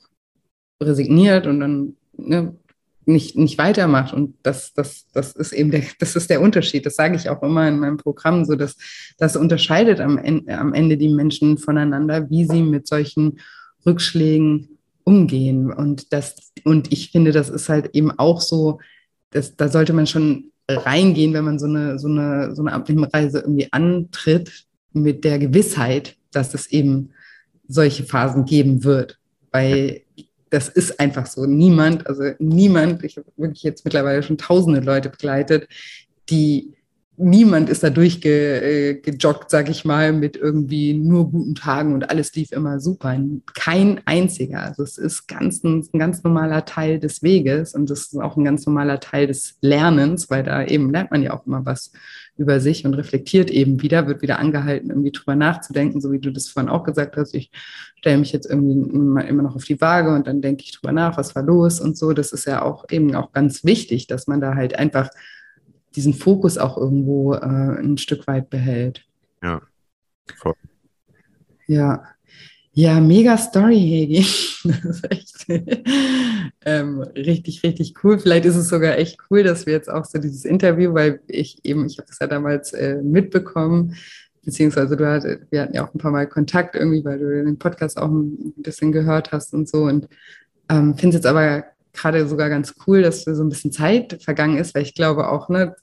[0.81, 2.55] resigniert und dann ne,
[3.05, 4.13] nicht, nicht weitermacht.
[4.13, 6.85] Und das, das, das ist eben der, das ist der Unterschied.
[6.85, 8.77] Das sage ich auch immer in meinem Programm so, dass
[9.17, 13.39] das unterscheidet am Ende, am Ende die Menschen voneinander, wie sie mit solchen
[13.85, 15.71] Rückschlägen umgehen.
[15.71, 18.79] Und das, und ich finde, das ist halt eben auch so,
[19.31, 23.39] dass, da sollte man schon reingehen, wenn man so eine, so eine, so eine Abnehmreise
[23.39, 27.11] irgendwie antritt, mit der Gewissheit, dass es eben
[27.67, 29.19] solche Phasen geben wird.
[29.51, 30.01] Weil
[30.51, 31.45] das ist einfach so.
[31.45, 35.67] Niemand, also niemand, ich habe wirklich jetzt mittlerweile schon tausende Leute begleitet,
[36.29, 36.75] die
[37.21, 42.51] niemand ist da durchgejoggt, sag ich mal, mit irgendwie nur guten Tagen und alles lief
[42.51, 43.17] immer super.
[43.53, 44.63] Kein einziger.
[44.63, 48.37] Also es ist ganz, ein, ein ganz normaler Teil des Weges und es ist auch
[48.37, 51.91] ein ganz normaler Teil des Lernens, weil da eben lernt man ja auch immer was
[52.37, 56.31] über sich und reflektiert eben wieder, wird wieder angehalten, irgendwie drüber nachzudenken, so wie du
[56.31, 57.35] das vorhin auch gesagt hast.
[57.35, 57.51] Ich
[57.97, 58.89] stelle mich jetzt irgendwie
[59.27, 61.97] immer noch auf die Waage und dann denke ich drüber nach, was war los und
[61.97, 62.13] so.
[62.13, 65.09] Das ist ja auch eben auch ganz wichtig, dass man da halt einfach
[65.95, 69.05] diesen Fokus auch irgendwo äh, ein Stück weit behält.
[69.43, 69.61] Ja,
[70.37, 70.55] voll.
[71.67, 72.03] Ja.
[72.73, 74.25] Ja, mega Story, Hegi.
[74.63, 75.45] Das ist echt
[76.65, 78.19] ähm, richtig, richtig cool.
[78.19, 81.59] Vielleicht ist es sogar echt cool, dass wir jetzt auch so dieses Interview, weil ich
[81.65, 83.95] eben, ich habe das ja damals äh, mitbekommen,
[84.45, 87.57] beziehungsweise du hat, wir hatten ja auch ein paar Mal Kontakt irgendwie, weil du den
[87.57, 89.83] Podcast auch ein bisschen gehört hast und so.
[89.85, 90.07] Und
[90.69, 94.57] ähm, finde es jetzt aber gerade sogar ganz cool, dass so ein bisschen Zeit vergangen
[94.57, 95.75] ist, weil ich glaube auch, ne,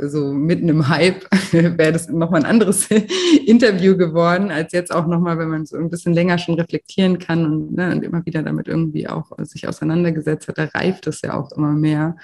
[0.00, 2.88] so mitten im Hype wäre das nochmal ein anderes
[3.46, 7.44] Interview geworden, als jetzt auch nochmal, wenn man so ein bisschen länger schon reflektieren kann
[7.44, 11.34] und, ne, und immer wieder damit irgendwie auch sich auseinandergesetzt hat, da reift es ja
[11.34, 12.16] auch immer mehr.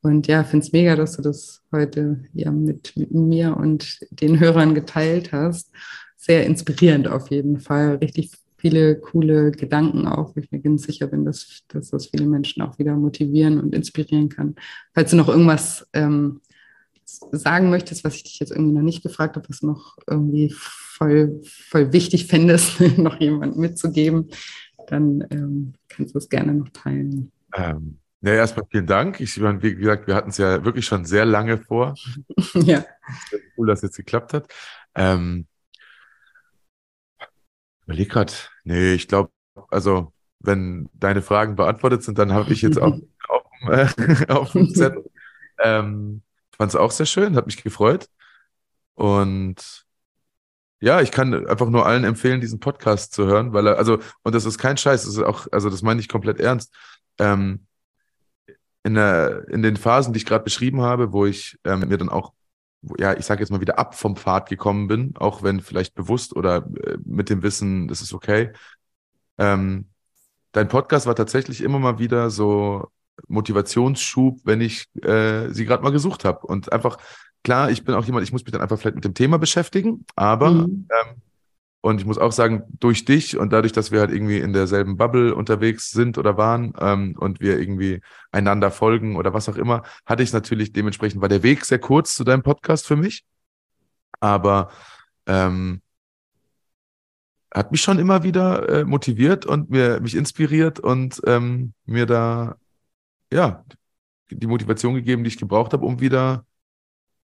[0.00, 4.38] Und ja, finde es mega, dass du das heute ja mit, mit mir und den
[4.38, 5.70] Hörern geteilt hast.
[6.16, 7.96] Sehr inspirierend auf jeden Fall.
[7.96, 12.26] Richtig viele coole Gedanken auch, wo ich mir ganz sicher bin, dass, dass das viele
[12.26, 14.56] Menschen auch wieder motivieren und inspirieren kann.
[14.92, 16.40] Falls du noch irgendwas ähm,
[17.04, 21.40] sagen möchtest, was ich dich jetzt irgendwie noch nicht gefragt habe, was noch irgendwie voll,
[21.44, 24.30] voll wichtig fändest, noch jemand mitzugeben,
[24.88, 27.30] dann ähm, kannst du es gerne noch teilen.
[27.54, 29.20] Ähm, ja, erstmal vielen Dank.
[29.20, 31.94] Ich meine, wie gesagt, wir hatten es ja wirklich schon sehr lange vor.
[32.54, 32.84] ja.
[33.56, 34.52] Cool, dass es jetzt geklappt hat.
[34.96, 35.46] Ähm,
[37.88, 38.34] Überleg gerade,
[38.64, 39.30] nee, ich glaube,
[39.70, 43.88] also wenn deine Fragen beantwortet sind, dann habe ich jetzt auch auf, äh,
[44.28, 45.10] auf dem Zettel.
[45.58, 46.20] Ähm,
[46.54, 48.10] Fand es auch sehr schön, hat mich gefreut.
[48.92, 49.86] Und
[50.80, 54.34] ja, ich kann einfach nur allen empfehlen, diesen Podcast zu hören, weil er, also, und
[54.34, 56.76] das ist kein Scheiß, das ist auch, also das meine ich komplett ernst.
[57.18, 57.64] Ähm,
[58.82, 62.10] in, der, in den Phasen, die ich gerade beschrieben habe, wo ich ähm, mir dann
[62.10, 62.34] auch
[62.98, 66.36] ja, ich sage jetzt mal wieder ab vom Pfad gekommen bin, auch wenn vielleicht bewusst
[66.36, 68.52] oder äh, mit dem Wissen, das ist okay.
[69.36, 69.88] Ähm,
[70.52, 72.88] dein Podcast war tatsächlich immer mal wieder so
[73.26, 76.46] Motivationsschub, wenn ich äh, sie gerade mal gesucht habe.
[76.46, 76.98] Und einfach,
[77.42, 80.04] klar, ich bin auch jemand, ich muss mich dann einfach vielleicht mit dem Thema beschäftigen,
[80.14, 80.88] aber mhm.
[80.90, 81.22] ähm,
[81.80, 84.96] und ich muss auch sagen, durch dich und dadurch, dass wir halt irgendwie in derselben
[84.96, 88.00] Bubble unterwegs sind oder waren ähm, und wir irgendwie
[88.32, 92.14] einander folgen oder was auch immer, hatte ich natürlich dementsprechend, war der Weg sehr kurz
[92.14, 93.24] zu deinem Podcast für mich.
[94.20, 94.70] Aber
[95.26, 95.80] ähm,
[97.54, 102.56] hat mich schon immer wieder äh, motiviert und mir mich inspiriert und ähm, mir da
[103.32, 103.64] ja
[104.30, 106.44] die Motivation gegeben, die ich gebraucht habe, um wieder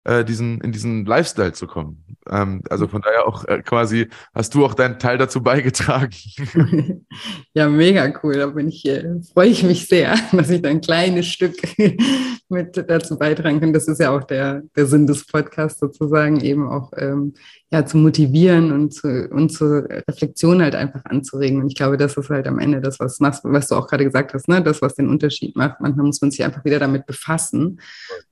[0.05, 2.05] äh, diesen, in diesen Lifestyle zu kommen.
[2.31, 6.15] Ähm, also von daher auch äh, quasi, hast du auch deinen Teil dazu beigetragen.
[7.55, 8.35] ja, mega cool.
[8.35, 11.57] Da bin ich, äh, freue ich mich sehr, dass ich da ein kleines Stück
[12.49, 13.73] mit dazu beitragen kann.
[13.73, 17.35] Das ist ja auch der, der Sinn des Podcasts sozusagen, eben auch ähm,
[17.73, 21.61] ja, zu motivieren und, zu, und zur Reflexion halt einfach anzuregen.
[21.61, 24.35] Und ich glaube, das ist halt am Ende das, was was du auch gerade gesagt
[24.35, 24.61] hast, ne?
[24.61, 25.81] das, was den Unterschied macht.
[25.81, 27.81] Manchmal muss man sich einfach wieder damit befassen,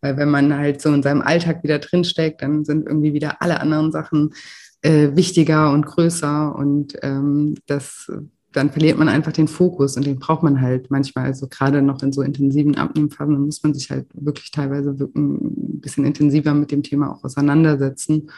[0.01, 3.61] weil wenn man halt so in seinem Alltag wieder drinsteckt, dann sind irgendwie wieder alle
[3.61, 4.34] anderen Sachen
[4.82, 8.11] äh, wichtiger und größer und ähm, das
[8.53, 11.26] dann verliert man einfach den Fokus und den braucht man halt manchmal.
[11.26, 16.05] Also gerade noch in so intensiven Abnehmphasen muss man sich halt wirklich teilweise ein bisschen
[16.05, 18.30] intensiver mit dem Thema auch auseinandersetzen.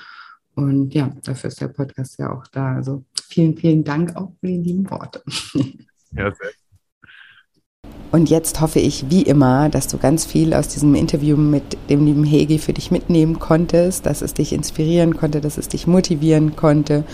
[0.54, 2.74] Und ja, dafür ist der Podcast ja auch da.
[2.74, 5.22] Also vielen, vielen Dank auch für die lieben Worte.
[6.12, 6.50] Ja, sehr.
[8.12, 12.04] Und jetzt hoffe ich, wie immer, dass du ganz viel aus diesem Interview mit dem
[12.04, 16.56] lieben Hegi für dich mitnehmen konntest, dass es dich inspirieren konnte, dass es dich motivieren
[16.56, 17.04] konnte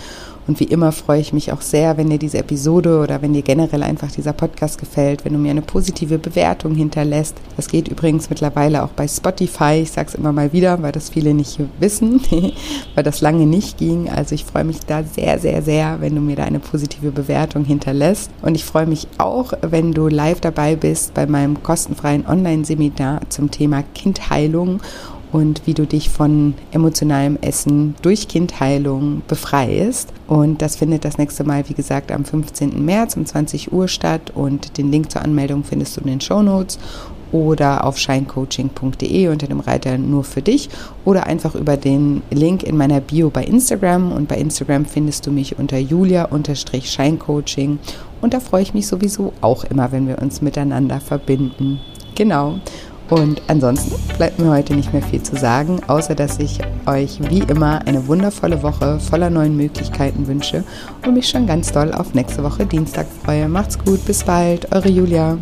[0.46, 3.42] und wie immer freue ich mich auch sehr, wenn dir diese Episode oder wenn dir
[3.42, 7.36] generell einfach dieser Podcast gefällt, wenn du mir eine positive Bewertung hinterlässt.
[7.56, 9.80] Das geht übrigens mittlerweile auch bei Spotify.
[9.82, 12.20] Ich sage es immer mal wieder, weil das viele nicht wissen,
[12.94, 14.08] weil das lange nicht ging.
[14.08, 17.64] Also ich freue mich da sehr, sehr, sehr, wenn du mir da eine positive Bewertung
[17.64, 18.30] hinterlässt.
[18.42, 23.50] Und ich freue mich auch, wenn du live dabei bist bei meinem kostenfreien Online-Seminar zum
[23.50, 24.80] Thema Kindheilung
[25.36, 30.10] und wie du dich von emotionalem Essen durch Kindheilung befreist.
[30.26, 32.82] Und das findet das nächste Mal, wie gesagt, am 15.
[32.82, 34.32] März um 20 Uhr statt.
[34.34, 36.78] Und den Link zur Anmeldung findest du in den Show Notes
[37.32, 40.70] oder auf shinecoaching.de unter dem Reiter nur für dich
[41.04, 45.32] oder einfach über den Link in meiner Bio bei Instagram und bei Instagram findest du
[45.32, 47.78] mich unter julia-shinecoaching
[48.22, 51.78] und da freue ich mich sowieso auch immer, wenn wir uns miteinander verbinden.
[52.14, 52.60] Genau.
[53.08, 57.40] Und ansonsten bleibt mir heute nicht mehr viel zu sagen, außer dass ich euch wie
[57.40, 60.64] immer eine wundervolle Woche voller neuen Möglichkeiten wünsche
[61.04, 63.48] und mich schon ganz doll auf nächste Woche Dienstag freue.
[63.48, 65.38] Macht's gut, bis bald, eure Julia.